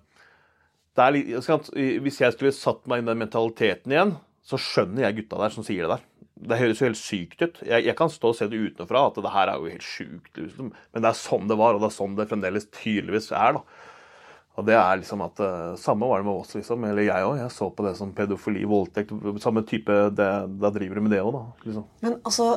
litt- 1.17 2.03
hvis 2.05 2.21
jeg 2.21 2.33
skulle 2.35 2.53
satt 2.53 2.87
meg 2.87 3.01
inn 3.01 3.09
i 3.09 3.13
den 3.15 3.23
mentaliteten 3.25 3.93
igjen, 3.95 4.17
så 4.45 4.59
skjønner 4.61 5.07
jeg 5.07 5.17
gutta 5.23 5.39
der 5.41 5.55
som 5.55 5.65
sier 5.65 5.87
det 5.89 5.97
der. 5.97 6.03
Det 6.43 6.59
høres 6.59 6.81
jo 6.81 6.87
helt 6.89 6.99
sykt 6.99 7.43
ut. 7.43 7.61
Jeg, 7.65 7.85
jeg 7.87 7.97
kan 7.97 8.11
stå 8.11 8.33
og 8.33 8.37
se 8.37 8.49
det 8.51 8.59
utenfra, 8.59 9.07
at 9.07 9.15
det 9.23 9.31
her 9.33 9.49
er 9.53 9.61
jo 9.63 9.71
helt 9.71 9.87
sjukt. 9.87 10.33
Liksom. 10.37 10.73
Men 10.93 11.05
det 11.05 11.09
er 11.13 11.19
sånn 11.21 11.47
det 11.49 11.57
var, 11.57 11.75
og 11.77 11.81
det 11.85 11.89
er 11.93 11.97
sånn 11.97 12.17
det 12.19 12.29
fremdeles 12.29 12.67
tydeligvis 12.75 13.31
er. 13.31 13.53
da. 13.61 13.63
Og 14.59 14.67
det 14.67 14.75
er 14.77 14.99
liksom 15.01 15.23
at 15.25 15.39
eh, 15.41 15.77
Samme 15.81 16.05
var 16.11 16.19
det 16.21 16.27
med 16.27 16.35
oss, 16.43 16.51
liksom. 16.59 16.83
Eller 16.85 17.07
jeg 17.07 17.25
òg. 17.29 17.39
Jeg 17.39 17.55
så 17.55 17.71
på 17.73 17.87
det 17.87 17.95
som 17.97 18.11
pedofili, 18.13 18.65
voldtekt. 18.69 19.15
Samme 19.41 19.63
type 19.65 19.95
det, 20.19 20.29
Da 20.61 20.71
driver 20.75 20.99
du 20.99 21.07
med 21.07 21.15
det 21.15 21.23
òg, 21.23 21.33
da. 21.39 21.45
Liksom. 21.65 21.87
Men 22.03 22.19
altså, 22.27 22.49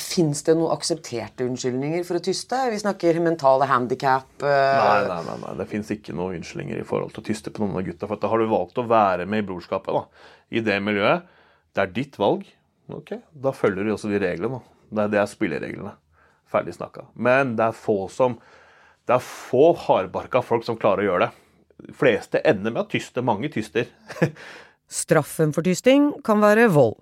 fins 0.00 0.42
det 0.46 0.54
noen 0.56 0.72
aksepterte 0.74 1.46
unnskyldninger 1.46 2.04
for 2.06 2.18
å 2.18 2.22
tyste? 2.24 2.58
Vi 2.72 2.80
snakker 2.82 3.20
mentale 3.22 3.68
handikap. 3.70 4.28
Nei, 4.42 5.04
nei, 5.08 5.20
nei, 5.28 5.36
nei. 5.44 5.54
det 5.60 5.68
fins 5.70 5.92
ikke 5.94 6.14
noen 6.16 6.38
unnskyldninger 6.40 6.80
i 6.80 6.86
forhold 6.88 7.14
til 7.14 7.22
å 7.24 7.28
tyste 7.28 7.52
på 7.54 7.62
noen 7.64 7.78
av 7.80 7.86
gutta. 7.86 8.08
For 8.10 8.20
da 8.20 8.30
har 8.32 8.42
du 8.42 8.50
valgt 8.50 8.80
å 8.80 8.86
være 8.90 9.26
med 9.30 9.44
i 9.44 9.46
brorskapet, 9.48 9.94
da, 9.94 10.30
i 10.54 10.62
det 10.64 10.78
miljøet. 10.84 11.28
Det 11.74 11.84
er 11.84 11.94
ditt 11.94 12.18
valg. 12.20 12.44
Ok, 12.92 13.14
Da 13.32 13.52
følger 13.56 13.86
du 13.86 13.94
også 13.94 14.10
de 14.12 14.20
reglene. 14.20 14.58
da. 14.60 14.74
Det 14.90 15.04
er, 15.04 15.12
det 15.14 15.20
er 15.22 15.30
spillereglene. 15.30 15.94
Ferdig 16.52 16.74
snakka. 16.76 17.08
Men 17.16 17.56
det 17.58 17.70
er 17.70 17.78
få 17.78 18.04
som 18.12 18.36
Det 19.04 19.16
er 19.16 19.24
få 19.24 19.74
hardbarka 19.76 20.40
folk 20.40 20.64
som 20.64 20.76
klarer 20.80 21.04
å 21.04 21.08
gjøre 21.10 21.26
det. 21.26 21.32
De 21.88 21.92
fleste 21.96 22.40
ender 22.46 22.72
med 22.72 22.84
å 22.84 22.88
tyste. 22.88 23.20
Mange 23.24 23.50
tyster. 23.52 23.90
Straffen 24.88 25.52
for 25.52 25.64
tysting 25.66 26.12
kan 26.24 26.40
være 26.40 26.70
vold. 26.72 26.96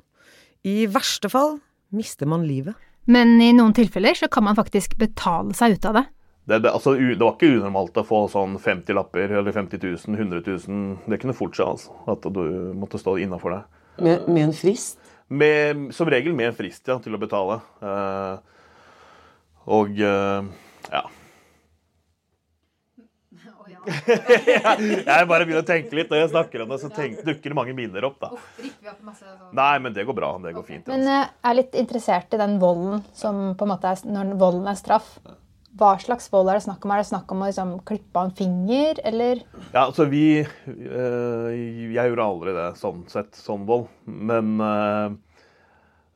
I 0.66 0.86
verste 0.90 1.30
fall 1.30 1.58
mister 1.94 2.28
man 2.28 2.46
livet. 2.48 2.78
Men 3.04 3.34
i 3.42 3.50
noen 3.56 3.74
tilfeller 3.74 4.14
så 4.14 4.28
kan 4.30 4.46
man 4.46 4.58
faktisk 4.58 4.96
betale 5.00 5.54
seg 5.58 5.76
ut 5.76 5.88
av 5.90 5.98
det. 5.98 6.04
Det, 6.44 6.58
det, 6.58 6.72
altså, 6.74 6.94
det 6.98 7.22
var 7.22 7.36
ikke 7.36 7.52
unormalt 7.54 7.98
å 8.00 8.06
få 8.06 8.24
sånn 8.30 8.56
50 8.58 8.96
lapper 8.98 9.30
eller 9.38 9.54
50 9.54 9.78
000, 9.82 10.18
100 10.18 10.42
000. 10.46 10.82
Det 11.10 11.20
kunne 11.22 11.36
fort 11.38 11.54
skje, 11.54 11.68
altså. 11.74 11.94
At 12.10 12.26
du 12.26 12.42
måtte 12.74 12.98
stå 12.98 13.16
innafor 13.22 13.54
det. 13.54 13.62
Med, 14.02 14.26
med 14.26 14.48
en 14.48 14.56
frist? 14.56 14.98
Med, 15.32 15.88
som 15.94 16.10
regel 16.10 16.34
med 16.36 16.50
en 16.50 16.56
frist 16.56 16.88
ja, 16.90 16.98
til 17.02 17.14
å 17.14 17.20
betale. 17.22 17.60
Eh, 17.82 18.34
og 19.78 20.02
eh, 20.02 20.50
ja. 20.90 21.04
Jeg 23.82 25.28
bare 25.28 25.44
begynner 25.44 25.62
å 25.64 25.66
tenke 25.66 25.96
litt 25.98 26.12
når 26.12 26.24
jeg 26.24 26.32
snakker 26.32 26.64
om 26.64 26.72
det, 26.72 26.78
så 26.82 26.90
tenk, 26.94 27.20
dukker 27.26 27.52
det 27.52 27.58
mange 27.58 27.74
minner 27.76 28.06
opp. 28.06 28.22
da. 28.22 28.30
Nei, 29.56 29.74
men 29.82 29.94
det 29.96 30.06
går 30.08 30.16
bra. 30.16 30.32
Det 30.42 30.54
går 30.56 30.66
fint. 30.68 30.90
Men 30.90 31.06
jeg 31.08 31.28
er 31.50 31.58
litt 31.58 31.78
interessert 31.78 32.34
i 32.34 32.40
den 32.40 32.58
volden 32.62 33.02
som 33.16 33.52
på 33.58 33.66
en 33.66 33.74
måte 33.74 33.92
er 33.92 34.04
Når 34.06 34.34
volden 34.40 34.68
er 34.70 34.78
straff. 34.78 35.16
Hva 35.78 35.94
slags 36.00 36.26
vold 36.32 36.50
er 36.52 36.58
det 36.58 36.66
snakk 36.66 36.82
om? 36.84 36.92
Er 36.92 37.00
det 37.00 37.08
snakk 37.08 37.30
om 37.32 37.42
å 37.42 37.48
liksom, 37.48 37.76
klippe 37.88 38.20
av 38.20 38.28
en 38.28 38.34
finger, 38.36 38.98
eller? 39.08 39.40
Ja, 39.72 39.86
altså 39.86 40.04
vi 40.10 40.42
øh, 40.42 41.46
Jeg 41.48 42.10
gjorde 42.10 42.26
aldri 42.26 42.56
det 42.58 42.66
sånn 42.80 43.06
sett, 43.08 43.32
sånn 43.40 43.64
vold. 43.68 43.88
Men 44.04 44.58
øh, 44.60 45.14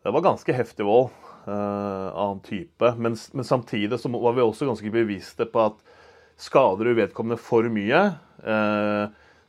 det 0.05 0.13
var 0.13 0.27
ganske 0.29 0.55
heftig 0.55 0.85
vold 0.87 1.09
øh, 1.49 2.09
av 2.13 2.35
en 2.35 2.43
type. 2.45 2.93
Men, 3.01 3.17
men, 3.33 3.49
samtidig 3.49 3.99
så 4.03 4.13
var 4.13 4.37
vi 4.37 4.45
også 4.45 4.69
ganske 4.69 4.93
bevisste 4.93 5.49
på 5.49 5.65
at 5.71 5.81
skader 6.41 6.91
du 6.91 6.99
vedkommende 6.99 7.41
for 7.41 7.67
mye, 7.73 8.03
øh, 8.45 9.07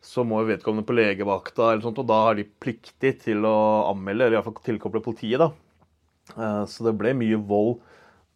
så 0.08 0.24
må 0.24 0.40
vedkommende 0.48 0.88
på 0.88 0.96
legevakta, 0.96 1.72
eller 1.72 1.84
sånt, 1.84 2.00
og 2.00 2.08
da 2.08 2.22
har 2.30 2.38
de 2.38 2.48
pliktig 2.48 3.18
til 3.26 3.44
å 3.48 3.58
anmelde, 3.90 4.28
eller 4.28 4.40
iallfall 4.40 4.60
tilkoble 4.64 5.04
politiet. 5.04 5.42
da. 5.42 5.52
Uh, 6.36 6.64
så 6.68 6.84
det 6.84 6.98
ble 7.00 7.14
mye 7.16 7.40
vold 7.40 7.78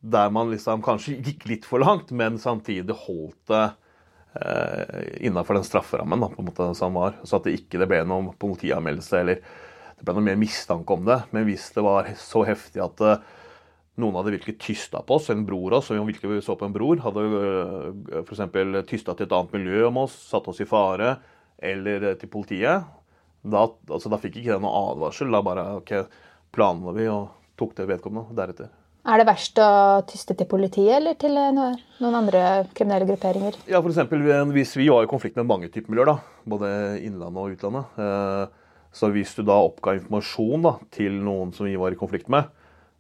der 0.02 0.32
man 0.34 0.50
liksom 0.50 0.82
kanskje 0.82 1.20
gikk 1.22 1.46
litt 1.50 1.66
for 1.68 1.84
langt, 1.84 2.12
men 2.12 2.40
samtidig 2.42 2.96
holdt 3.04 3.52
det 3.52 3.66
eh, 4.42 5.26
innafor 5.28 5.60
den 5.60 5.68
strafferammen 5.68 6.24
da, 6.24 6.30
på 6.32 6.42
en 6.42 6.48
måte 6.48 6.70
som 6.78 6.98
var. 6.98 7.20
Så 7.24 7.38
at 7.38 7.46
det 7.46 7.54
ikke 7.60 7.86
ble 7.86 8.02
noen 8.10 8.32
politianmeldelse 8.42 9.20
eller 9.22 9.44
det 9.44 10.08
ble 10.08 10.16
noe 10.18 10.26
mer 10.26 10.40
mistanke 10.42 10.98
om 10.98 11.06
det. 11.06 11.20
Men 11.36 11.46
hvis 11.46 11.68
det 11.76 11.86
var 11.86 12.10
så 12.18 12.42
heftig 12.48 12.82
at 12.82 13.06
eh, 13.06 13.22
noen 14.00 14.16
hadde 14.16 14.36
virkelig 14.38 14.56
tysta 14.62 15.02
på 15.04 15.18
oss, 15.18 15.30
en 15.34 15.44
bror 15.46 15.76
oss, 15.76 15.90
som 15.90 16.00
vi 16.00 16.14
virkelig 16.14 16.44
så 16.46 16.56
på 16.56 16.68
en 16.68 16.76
bror, 16.76 17.02
hadde 17.04 17.26
uh, 17.28 18.24
f.eks. 18.24 18.44
tysta 18.88 19.16
til 19.16 19.28
et 19.28 19.36
annet 19.36 19.56
miljø 19.58 19.86
om 19.90 20.04
oss, 20.06 20.16
satt 20.32 20.48
oss 20.48 20.62
i 20.64 20.70
fare, 20.70 21.18
eller 21.62 22.08
eh, 22.10 22.18
til 22.18 22.32
politiet, 22.32 22.88
da, 23.42 23.66
altså, 23.90 24.10
da 24.10 24.18
fikk 24.22 24.40
ikke 24.40 24.56
det 24.56 24.62
noen 24.64 24.94
advarsel. 24.94 25.30
Da 25.34 25.42
bare 25.46 25.66
ok, 25.80 25.92
planla 26.54 26.94
vi 26.96 27.08
og 27.10 27.28
tok 27.60 27.76
det 27.78 27.86
vedkommende 27.90 28.38
deretter. 28.38 28.72
Er 29.02 29.18
det 29.18 29.26
verst 29.26 29.58
å 29.62 29.68
tyste 30.10 30.36
til 30.38 30.50
politiet 30.50 30.96
eller 31.00 31.18
til 31.22 31.38
eh, 31.38 31.52
noen 31.54 32.18
andre 32.18 32.42
kriminelle 32.78 33.10
grupperinger? 33.10 33.60
Ja, 33.70 33.82
for 33.82 33.92
eksempel, 33.92 34.24
Hvis 34.56 34.74
vi 34.78 34.90
var 34.94 35.06
i 35.06 35.12
konflikt 35.12 35.38
med 35.38 35.50
mange 35.50 35.70
typer 35.74 35.94
miljøer, 35.94 36.14
da, 36.14 36.18
både 36.50 36.72
innlandet 37.02 37.42
og 37.42 37.56
utlandet 37.58 38.58
Så 38.94 39.10
hvis 39.14 39.34
du 39.38 39.46
da 39.48 39.58
oppga 39.62 39.96
informasjon 39.98 40.66
da, 40.66 40.76
til 40.94 41.22
noen 41.22 41.54
som 41.54 41.70
vi 41.70 41.78
var 41.82 41.94
i 41.94 42.00
konflikt 42.00 42.30
med, 42.30 42.50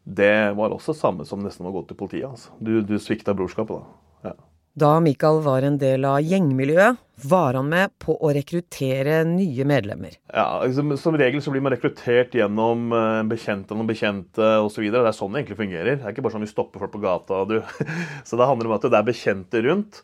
det 0.03 0.53
var 0.57 0.73
også 0.73 0.95
samme 0.97 1.25
som 1.29 1.43
nesten 1.43 1.67
å 1.67 1.73
gå 1.73 1.83
til 1.89 1.99
politiet. 1.99 2.29
Altså. 2.29 2.55
Du, 2.59 2.79
du 2.85 2.97
svikta 2.99 3.35
brorskapet 3.37 3.77
da. 3.77 4.31
Ja. 4.31 4.37
Da 4.71 4.91
Michael 5.03 5.41
var 5.43 5.65
en 5.67 5.75
del 5.81 6.05
av 6.07 6.21
gjengmiljøet, 6.23 6.99
var 7.27 7.57
han 7.59 7.67
med 7.69 7.91
på 8.01 8.15
å 8.15 8.29
rekruttere 8.33 9.19
nye 9.27 9.65
medlemmer. 9.67 10.15
Ja, 10.31 10.63
som, 10.73 10.93
som 10.97 11.17
regel 11.19 11.43
så 11.43 11.51
blir 11.53 11.61
man 11.61 11.75
rekruttert 11.75 12.33
gjennom 12.39 12.87
uh, 12.95 13.19
bekjente 13.27 13.75
og 13.75 13.89
bekjente 13.89 14.47
osv. 14.63 14.87
Det 14.87 15.03
er 15.03 15.17
sånn 15.17 15.35
det 15.35 15.43
egentlig 15.43 15.59
fungerer. 15.59 15.99
Det 15.99 16.07
er 16.07 16.15
ikke 16.15 16.23
bare 16.25 16.37
sånn 16.37 16.47
vi 16.47 16.53
stopper 16.53 16.81
folk 16.81 16.95
på 16.95 17.03
gata. 17.03 17.43
Du. 17.51 17.59
så 18.27 18.39
det 18.39 18.47
handler 18.47 18.71
om 18.71 18.77
at 18.79 18.87
det 18.87 19.01
er 19.01 19.11
bekjente 19.11 19.63
rundt 19.67 20.01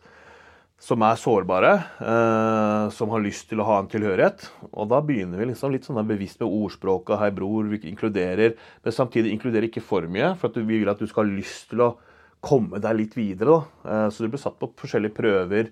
som 0.79 1.01
er 1.01 1.17
sårbare, 1.17 1.71
eh, 2.05 2.89
som 2.93 3.09
har 3.09 3.23
lyst 3.23 3.49
til 3.49 3.61
å 3.61 3.65
ha 3.65 3.79
en 3.81 3.89
tilhørighet. 3.89 4.45
Og 4.71 4.89
da 4.91 5.01
begynner 5.01 5.41
vi 5.41 5.49
liksom 5.49 5.73
litt 5.73 5.87
sånn 5.87 5.99
bevisst 6.05 6.39
med 6.39 6.53
ordspråket 6.53 7.17
'hei, 7.17 7.31
bror', 7.33 7.69
vi 7.69 7.89
inkluderer, 7.89 8.55
men 8.83 8.93
samtidig 8.93 9.33
inkluderer 9.33 9.69
ikke 9.69 9.81
for 9.81 10.01
mye. 10.03 10.35
For 10.37 10.49
vi 10.49 10.79
vil 10.79 10.89
at 10.89 10.99
du 10.99 11.07
skal 11.07 11.25
ha 11.25 11.31
lyst 11.31 11.69
til 11.69 11.81
å 11.81 11.95
komme 12.41 12.79
deg 12.79 12.95
litt 12.95 13.17
videre. 13.17 13.63
Eh, 13.85 14.07
så 14.09 14.23
du 14.23 14.29
blir 14.29 14.41
satt 14.41 14.59
på 14.59 14.69
forskjellige 14.77 15.17
prøver. 15.17 15.71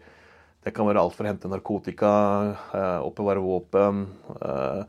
Det 0.66 0.74
kan 0.74 0.88
være 0.88 0.98
alt 0.98 1.14
fra 1.14 1.26
å 1.26 1.30
hente 1.30 1.52
narkotika, 1.52 2.58
eh, 2.74 3.00
oppbevare 3.06 3.42
våpen, 3.44 4.08
eh, 4.42 4.84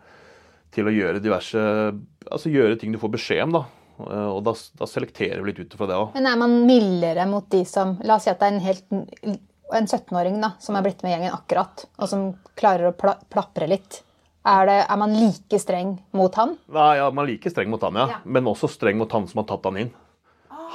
til 0.72 0.84
å 0.86 0.94
gjøre 0.94 1.22
diverse 1.22 1.94
Altså 2.26 2.50
gjøre 2.50 2.76
ting 2.76 2.90
du 2.90 2.98
får 2.98 3.12
beskjed 3.12 3.42
om, 3.44 3.52
da. 3.52 3.64
Og 4.00 4.42
da, 4.42 4.52
da 4.52 4.84
selekterer 4.84 5.40
vi 5.40 5.52
litt 5.52 5.60
ut 5.60 5.76
fra 5.78 5.86
det 5.86 5.94
òg. 5.94 6.12
Men 6.14 6.26
er 6.26 6.36
man 6.36 6.66
mildere 6.66 7.24
mot 7.30 7.48
de 7.48 7.64
som 7.64 7.96
La 8.02 8.16
oss 8.16 8.24
si 8.24 8.30
at 8.30 8.40
det 8.40 8.48
er 8.48 8.56
en, 8.56 8.64
helt, 8.64 9.38
en 9.74 9.86
17-åring 9.86 10.40
da, 10.42 10.52
som 10.62 10.76
er 10.78 10.84
blitt 10.86 11.02
med 11.02 11.14
gjengen 11.14 11.34
akkurat, 11.34 11.86
og 11.98 12.10
som 12.10 12.26
klarer 12.58 12.90
å 12.90 12.96
pla 12.96 13.16
plapre 13.32 13.68
litt. 13.70 14.02
Er, 14.46 14.66
det, 14.68 14.76
er, 14.84 14.98
man 15.00 15.14
like 15.18 15.58
streng 15.58 15.96
mot 16.14 16.34
han? 16.38 16.54
Nei, 16.70 16.90
ja, 17.00 17.08
man 17.10 17.24
er 17.24 17.32
like 17.32 17.50
streng 17.50 17.72
mot 17.72 17.82
han, 17.82 17.98
ja. 17.98 18.04
ja. 18.14 18.20
Men 18.22 18.46
også 18.46 18.70
streng 18.70 19.00
mot 19.00 19.10
han 19.10 19.26
som 19.26 19.42
har 19.42 19.48
tatt 19.50 19.66
han 19.66 19.80
inn. 19.82 19.90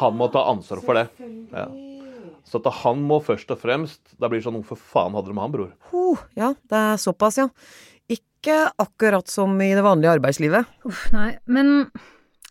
Han 0.02 0.18
må 0.20 0.28
ta 0.34 0.44
ansvar 0.52 0.82
for 0.84 1.00
det. 1.00 1.06
Ja. 1.56 1.70
Så 2.48 2.60
at 2.60 2.68
han 2.82 3.04
må 3.08 3.22
først 3.24 3.52
og 3.54 3.60
fremst 3.62 4.16
Da 4.20 4.28
blir 4.28 4.40
det 4.42 4.46
sånn 4.48 4.58
Hvorfor 4.58 4.80
faen 4.80 5.14
hadde 5.16 5.30
du 5.30 5.36
med 5.38 5.44
han, 5.46 5.52
bror? 5.54 5.70
Uh, 5.94 6.24
ja, 6.36 6.50
det 6.68 6.80
er 6.80 7.00
såpass, 7.00 7.38
ja. 7.40 7.48
Ikke 8.12 8.66
akkurat 8.82 9.30
som 9.32 9.54
i 9.62 9.70
det 9.78 9.84
vanlige 9.86 10.18
arbeidslivet. 10.18 10.80
Uff, 10.90 11.06
nei. 11.16 11.36
Men 11.46 11.86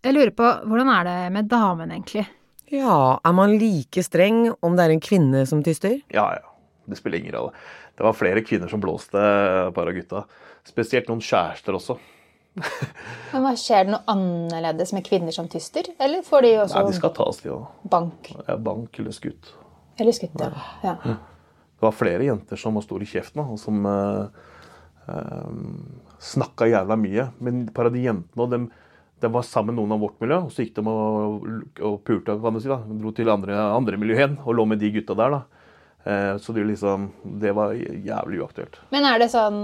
jeg 0.01 0.17
lurer 0.17 0.33
på, 0.33 0.47
hvordan 0.71 0.93
er 0.95 1.09
det 1.09 1.17
med 1.35 1.51
damen, 1.51 1.93
egentlig? 1.93 2.25
Ja, 2.71 3.19
er 3.25 3.35
man 3.35 3.57
like 3.59 4.03
streng 4.07 4.45
om 4.63 4.77
det 4.79 4.87
er 4.87 4.95
en 4.95 5.03
kvinne 5.03 5.43
som 5.49 5.63
tyster? 5.67 5.99
Ja, 6.15 6.29
ja. 6.39 6.47
Det 6.91 6.99
spiller 6.99 7.19
ingen 7.19 7.35
rolle. 7.35 7.53
Det 7.99 8.05
var 8.07 8.15
flere 8.17 8.43
kvinner 8.47 8.71
som 8.71 8.81
blåste 8.83 9.19
et 9.21 9.75
par 9.75 9.91
av 9.91 9.95
gutta. 9.95 10.25
Spesielt 10.67 11.11
noen 11.11 11.23
kjærester 11.23 11.77
også. 11.77 11.99
Men 13.33 13.45
hva 13.45 13.53
Skjer 13.59 13.87
det 13.87 13.95
noe 13.95 14.03
annerledes 14.11 14.95
med 14.97 15.05
kvinner 15.07 15.35
som 15.35 15.49
tyster? 15.51 15.91
Eller 16.03 16.25
får 16.27 16.47
de 16.47 16.53
også 16.65 16.79
Nei, 16.79 16.87
de 16.91 16.99
skal 16.99 17.13
tas, 17.17 17.43
de 17.45 17.53
òg. 17.55 17.67
Bank. 17.91 18.31
Ja, 18.39 18.57
bank 18.71 18.99
eller 19.03 19.15
skutt. 19.15 19.53
Eller 20.01 20.17
skutt, 20.17 20.39
ja. 20.41 20.51
ja. 20.83 20.95
Det 21.05 21.87
var 21.87 21.97
flere 21.97 22.27
jenter 22.27 22.61
som 22.61 22.79
var 22.79 22.85
store 22.87 23.07
i 23.07 23.11
kjeften, 23.11 23.43
og 23.45 23.61
som 23.61 23.85
uh, 23.87 24.27
uh, 25.09 25.51
snakka 26.23 26.71
jævla 26.71 26.99
mye. 27.01 27.29
Men 27.41 27.67
et 27.67 27.75
par 27.77 27.91
av 27.91 27.97
de 27.97 28.07
jentene 28.07 28.47
og 28.47 28.55
dem, 28.55 28.71
de 29.21 29.31
var 29.33 29.47
sammen 29.47 29.75
med 29.75 29.83
noen 29.83 29.97
av 29.97 30.03
vårt 30.05 30.21
miljø, 30.23 30.39
og 30.47 30.53
så 30.55 30.65
gikk 30.65 30.77
de 30.79 30.85
og, 30.89 31.49
og 31.85 31.97
pulte, 32.07 32.37
kan 32.43 32.57
du 32.57 32.61
si. 32.63 32.71
da, 32.71 32.81
Dro 33.01 33.13
til 33.17 33.31
andre, 33.33 33.57
andre 33.77 34.01
miljø 34.01 34.19
igjen 34.19 34.39
og 34.45 34.57
lå 34.59 34.67
med 34.71 34.81
de 34.83 34.93
gutta 34.95 35.17
der. 35.19 35.37
da. 35.37 35.43
Eh, 36.05 36.35
så 36.41 36.53
det, 36.57 36.65
liksom, 36.71 37.11
det 37.41 37.53
var 37.57 37.75
jævlig 37.77 38.41
uaktuelt. 38.41 38.81
Men 38.95 39.09
er 39.09 39.21
det 39.21 39.31
sånn 39.33 39.61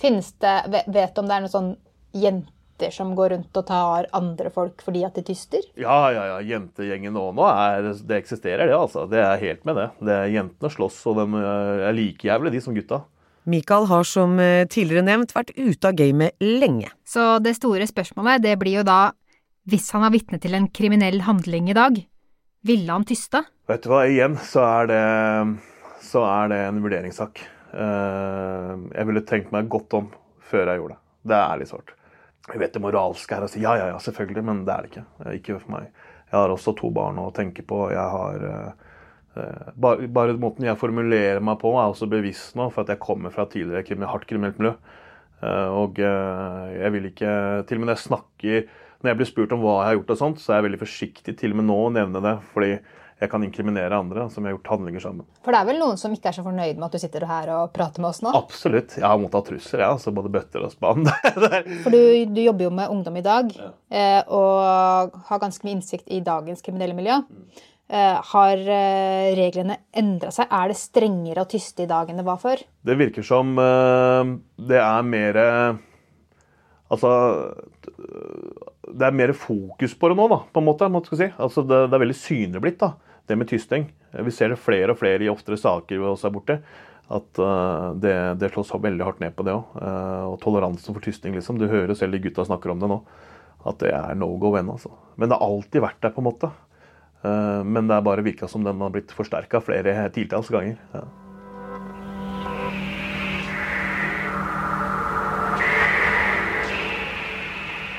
Finnes 0.00 0.32
det 0.42 0.54
Vet 0.90 1.14
du 1.14 1.20
om 1.22 1.28
det 1.30 1.36
er 1.36 1.44
noen 1.44 1.52
sånn 1.52 1.72
jenter 2.14 2.90
som 2.94 3.12
går 3.14 3.30
rundt 3.30 3.58
og 3.58 3.66
tar 3.68 4.08
andre 4.14 4.50
folk 4.54 4.82
fordi 4.82 5.04
at 5.06 5.14
de 5.18 5.22
tyster? 5.26 5.62
Ja, 5.78 6.10
ja, 6.14 6.24
ja. 6.32 6.38
Jentegjengen 6.42 7.14
nå, 7.14 7.28
nå 7.34 7.46
er, 7.46 7.92
det 8.02 8.18
eksisterer, 8.18 8.66
det. 8.66 8.74
altså. 8.74 9.06
Det 9.10 9.22
er 9.22 9.42
helt 9.42 9.62
med 9.66 9.78
det. 9.78 9.88
det 10.02 10.16
er 10.18 10.32
Jentene 10.34 10.70
slåss, 10.74 10.98
og 11.10 11.20
de 11.20 11.42
er 11.42 11.94
like 11.94 12.26
jævlige, 12.26 12.56
de 12.56 12.62
som 12.64 12.74
gutta. 12.74 13.04
Mikael 13.50 13.88
har 13.90 14.06
som 14.08 14.38
eh, 14.40 14.64
tidligere 14.70 15.04
nevnt 15.04 15.34
vært 15.36 15.52
ute 15.56 15.90
av 15.90 15.96
gamet 15.98 16.40
lenge. 16.40 16.90
Så 17.04 17.38
det 17.44 17.56
store 17.58 17.86
spørsmålet 17.88 18.44
det 18.44 18.56
blir 18.60 18.80
jo 18.80 18.86
da, 18.88 19.12
hvis 19.68 19.90
han 19.92 20.04
var 20.04 20.14
vitne 20.14 20.40
til 20.40 20.56
en 20.56 20.70
kriminell 20.72 21.20
handling 21.26 21.68
i 21.72 21.76
dag, 21.76 21.98
ville 22.64 22.92
han 22.92 23.04
tysta? 23.04 23.44
Vet 23.68 23.84
du 23.84 23.90
hva, 23.92 24.04
igjen 24.08 24.38
så 24.40 24.64
er 24.64 24.88
det, 24.88 25.02
så 26.04 26.24
er 26.28 26.48
det 26.52 26.62
en 26.68 26.80
vurderingssak. 26.84 27.44
Eh, 27.74 28.72
jeg 28.94 29.10
ville 29.10 29.26
tenkt 29.28 29.52
meg 29.52 29.68
godt 29.72 29.98
om 30.00 30.08
før 30.48 30.70
jeg 30.70 30.80
gjorde 30.80 30.96
det. 30.96 31.02
Det 31.24 31.36
er 31.36 31.52
ærlig 31.52 31.68
sårt. 31.68 31.94
Jeg 32.52 32.60
vet 32.60 32.74
det 32.76 32.82
moralske 32.84 33.36
er 33.36 33.44
å 33.46 33.48
si 33.48 33.62
ja, 33.64 33.72
ja, 33.80 33.86
ja, 33.92 34.00
selvfølgelig, 34.04 34.44
men 34.44 34.64
det 34.68 34.72
er 34.74 34.84
det 34.84 34.90
ikke. 34.92 35.04
Ikke 35.38 35.60
for 35.62 35.76
meg. 35.78 35.86
Jeg 36.28 36.36
har 36.36 36.52
også 36.52 36.74
to 36.76 36.90
barn 36.92 37.20
å 37.20 37.30
tenke 37.36 37.64
på. 37.64 37.78
Jeg 37.92 38.04
har 38.14 38.44
uh, 38.44 38.90
bare, 39.34 40.08
bare, 40.14 40.36
måten 40.40 40.66
jeg 40.68 40.78
formulerer 40.78 41.42
meg 41.44 41.58
på, 41.62 41.72
er 41.74 41.90
også 41.90 42.08
bevisst 42.10 42.54
nå, 42.58 42.68
for 42.74 42.84
at 42.84 42.94
jeg 42.94 43.02
kommer 43.02 43.34
fra 43.34 43.48
tidligere 43.50 44.10
hardt 44.10 44.28
kriminelt 44.30 44.60
miljø. 44.60 44.74
Uh, 45.44 45.68
og 45.82 45.98
uh, 46.00 46.70
jeg 46.72 46.92
vil 46.94 47.08
ikke 47.10 47.30
Til 47.68 47.76
og 47.76 47.82
med 47.82 47.88
når 47.90 47.96
jeg 47.98 48.04
snakker 48.04 48.60
Når 49.02 49.10
jeg 49.10 49.18
blir 49.18 49.28
spurt 49.28 49.50
om 49.52 49.60
hva 49.60 49.72
jeg 49.80 49.88
har 49.88 49.96
gjort, 49.98 50.12
og 50.14 50.20
sånt, 50.20 50.38
så 50.40 50.52
er 50.52 50.60
jeg 50.60 50.66
veldig 50.70 50.80
forsiktig 50.80 51.34
til 51.40 51.52
og 51.52 51.58
med 51.58 51.66
nå 51.68 51.80
å 51.82 51.90
nevne 51.92 52.22
det. 52.24 52.36
fordi 52.54 52.76
jeg 53.20 53.30
kan 53.30 53.44
inkriminere 53.46 53.96
andre 53.96 54.26
som 54.30 54.44
har 54.44 54.56
gjort 54.56 54.70
handlinger 54.72 55.04
sammen. 55.04 55.26
For 55.44 55.54
det 55.54 55.60
er 55.60 55.68
vel 55.68 55.78
noen 55.80 56.00
som 56.00 56.14
ikke 56.14 56.32
er 56.32 56.36
så 56.36 56.44
fornøyd 56.44 56.80
med 56.80 56.86
at 56.88 56.96
du 56.96 57.02
sitter 57.02 57.26
her 57.28 57.52
og 57.54 57.70
prater 57.76 58.02
med 58.02 58.10
oss 58.10 58.20
nå? 58.24 58.32
Absolutt. 58.34 58.96
Jeg 58.98 59.06
har 59.06 59.20
mottatt 59.22 59.46
trusler, 59.48 59.84
ja, 59.84 59.92
altså 59.94 60.12
både 60.14 60.32
bøtter 60.34 60.64
og 60.66 60.72
spann. 60.74 61.06
For 61.84 61.94
du, 61.94 62.00
du, 62.26 62.40
jobber 62.42 62.66
jo 62.66 62.72
med 62.74 62.90
ungdom 62.90 63.20
i 63.20 63.24
dag, 63.24 63.52
ja. 63.54 63.70
Eh, 63.94 64.20
og 64.34 65.14
har 65.28 65.42
ganske 65.42 65.66
mye 65.66 65.78
innsikt 65.78 66.10
i 66.10 66.18
dagens 66.26 66.64
kriminelle 66.64 66.96
miljø. 66.98 67.20
Mm. 67.22 67.62
Har 67.88 68.56
eh, 68.56 69.34
reglene 69.36 69.76
endra 69.92 70.30
seg? 70.32 70.48
Er 70.48 70.70
det 70.72 70.78
strengere 70.80 71.44
å 71.44 71.48
tyste 71.50 71.84
i 71.84 71.90
dag 71.90 72.08
enn 72.08 72.22
det 72.22 72.26
var 72.26 72.40
før? 72.40 72.62
Det 72.80 72.96
virker 72.96 73.26
som 73.26 73.52
det 73.54 74.78
er 74.80 75.04
mer 75.04 75.38
Altså 76.88 77.10
Det 78.88 79.04
er 79.04 79.16
mer 79.16 79.34
fokus 79.36 79.94
på 79.98 80.10
det 80.10 80.16
nå, 80.16 80.28
da, 80.32 80.40
på 80.48 80.62
en 80.62 80.68
måte. 80.68 80.88
Si. 81.12 81.28
Altså, 81.28 81.64
det, 81.64 81.86
det, 81.90 81.96
er 81.96 82.04
veldig 82.06 82.18
synlig 82.18 82.64
blitt. 82.64 82.80
da 82.80 82.94
det 83.26 83.36
med 83.36 83.48
tysting. 83.48 83.92
Vi 84.12 84.32
ser 84.32 84.52
det 84.52 84.60
flere 84.60 84.92
og 84.92 85.00
flere 85.00 85.24
i 85.24 85.30
oftere 85.32 85.56
saker 85.56 86.00
ved 86.00 86.10
oss 86.10 86.24
her 86.26 86.32
borte. 86.34 86.58
At 87.12 87.40
eh, 87.40 87.86
det, 88.00 88.16
det 88.40 88.52
slås 88.52 88.72
veldig 88.74 89.06
hardt 89.06 89.22
ned 89.22 89.36
på 89.36 89.46
det 89.46 89.54
òg. 89.56 89.76
og 90.30 90.36
toleransen 90.42 90.94
for 90.94 91.04
tysting, 91.04 91.36
liksom. 91.36 91.58
Du 91.60 91.68
hører 91.70 91.94
selv 91.98 92.16
de 92.16 92.22
gutta 92.24 92.44
snakker 92.46 92.72
om 92.72 92.82
det 92.82 92.90
nå. 92.90 93.00
At 93.64 93.80
det 93.80 93.94
er 93.96 94.16
no 94.18 94.28
go 94.40 94.54
ennå, 94.58 94.76
altså. 94.76 94.92
Men 95.16 95.30
det 95.30 95.38
har 95.38 95.48
alltid 95.48 95.84
vært 95.84 96.02
der, 96.02 96.12
på 96.12 96.20
en 96.20 96.28
måte. 96.28 96.52
Eh, 97.24 97.60
men 97.64 97.88
det 97.88 97.96
er 97.96 98.04
bare 98.04 98.24
virka 98.24 98.48
som 98.50 98.64
den 98.64 98.80
har 98.84 98.92
blitt 98.92 99.12
forsterka 99.16 99.62
flere 99.64 99.96
titalls 100.12 100.50
ganger. 100.52 100.76
Ja. 100.94 101.04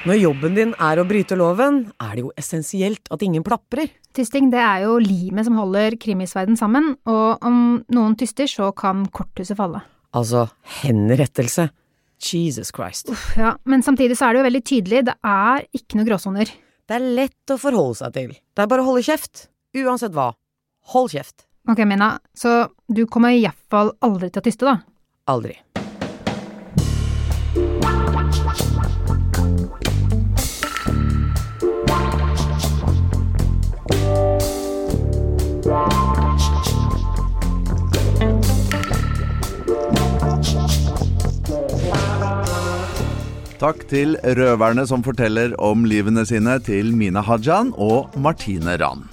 Når 0.05 0.19
jobben 0.21 0.53
din 0.53 0.73
er 0.77 0.99
å 1.01 1.03
bryte 1.09 1.33
loven, 1.33 1.79
er 1.97 2.11
det 2.13 2.21
jo 2.21 2.33
essensielt 2.37 3.09
at 3.09 3.23
ingen 3.25 3.41
plaprer. 3.41 3.89
Tysting 4.13 4.51
det 4.53 4.61
er 4.61 4.83
jo 4.83 4.99
limet 5.01 5.47
som 5.47 5.57
holder 5.57 5.97
krimisverden 5.97 6.59
sammen, 6.59 6.91
og 7.09 7.41
om 7.41 7.79
noen 7.89 8.13
tyster, 8.19 8.45
så 8.45 8.69
kan 8.77 9.07
korthuset 9.09 9.57
falle. 9.57 9.81
Altså 10.13 10.45
henrettelse. 10.83 11.71
Jesus 12.21 12.69
Christ. 12.71 13.09
Uff, 13.11 13.33
ja, 13.37 13.57
Men 13.65 13.81
samtidig 13.83 14.15
så 14.17 14.29
er 14.29 14.33
det 14.33 14.39
jo 14.39 14.45
veldig 14.45 14.63
tydelig, 14.69 15.01
det 15.09 15.17
er 15.25 15.65
ikke 15.75 15.97
noe 15.97 16.07
gråsoner. 16.07 16.53
Det 16.85 16.99
er 16.99 17.05
lett 17.17 17.49
å 17.49 17.57
forholde 17.57 17.97
seg 17.97 18.13
til. 18.13 18.33
Det 18.53 18.61
er 18.61 18.69
bare 18.69 18.83
å 18.83 18.89
holde 18.91 19.05
kjeft. 19.07 19.47
Uansett 19.75 20.13
hva. 20.13 20.31
Hold 20.93 21.15
kjeft. 21.15 21.47
Ok, 21.65 21.81
Mina, 21.89 22.19
så 22.37 22.67
du 22.85 23.07
kommer 23.09 23.33
iallfall 23.33 23.95
aldri 24.05 24.29
til 24.29 24.43
å 24.43 24.45
tyste, 24.45 24.69
da? 24.69 24.75
Aldri. 25.33 25.57
Takk 43.55 43.85
til 43.87 44.17
røverne 44.35 44.83
som 44.83 45.03
forteller 45.03 45.53
om 45.63 45.85
livene 45.87 46.25
sine 46.27 46.57
til 46.63 46.89
Mina 46.91 47.21
Hajan 47.23 47.69
og 47.79 48.11
Martine 48.19 48.73
Rand. 48.81 49.05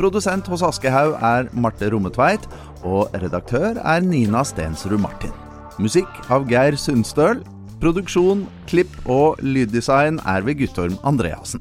Produsent 0.00 0.46
hos 0.48 0.62
Aschehoug 0.64 1.18
er 1.20 1.50
Marte 1.52 1.90
Rommetveit, 1.92 2.46
og 2.80 3.12
redaktør 3.20 3.76
er 3.76 4.00
Nina 4.00 4.40
Stensrud 4.48 5.02
Martin. 5.02 5.34
Musikk 5.76 6.08
av 6.32 6.46
Geir 6.48 6.78
Sundstøl. 6.80 7.42
Produksjon, 7.80 8.46
klipp 8.68 8.96
og 9.04 9.40
lyddesign 9.44 10.22
er 10.28 10.48
ved 10.48 10.62
Guttorm 10.62 10.96
Andreassen. 11.04 11.60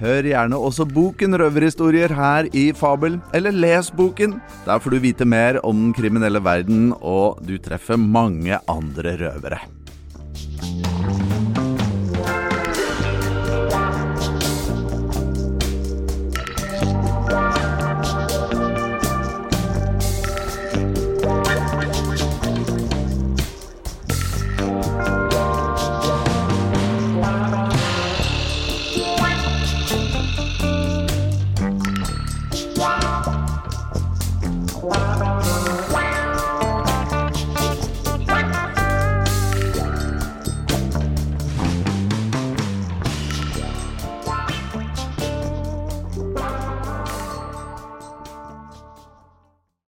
Hør 0.00 0.30
gjerne 0.30 0.56
også 0.56 0.86
boken 0.88 1.36
Røverhistorier 1.42 2.14
her 2.14 2.46
i 2.56 2.70
Fabel, 2.72 3.18
eller 3.34 3.52
les 3.52 3.90
boken. 3.90 4.38
Der 4.64 4.78
får 4.78 4.94
du 4.94 5.02
vite 5.02 5.26
mer 5.26 5.58
om 5.66 5.88
den 5.88 5.92
kriminelle 5.98 6.42
verden, 6.42 6.94
og 7.02 7.42
du 7.42 7.58
treffer 7.58 7.98
mange 7.98 8.62
andre 8.70 9.18
røvere. 9.26 9.60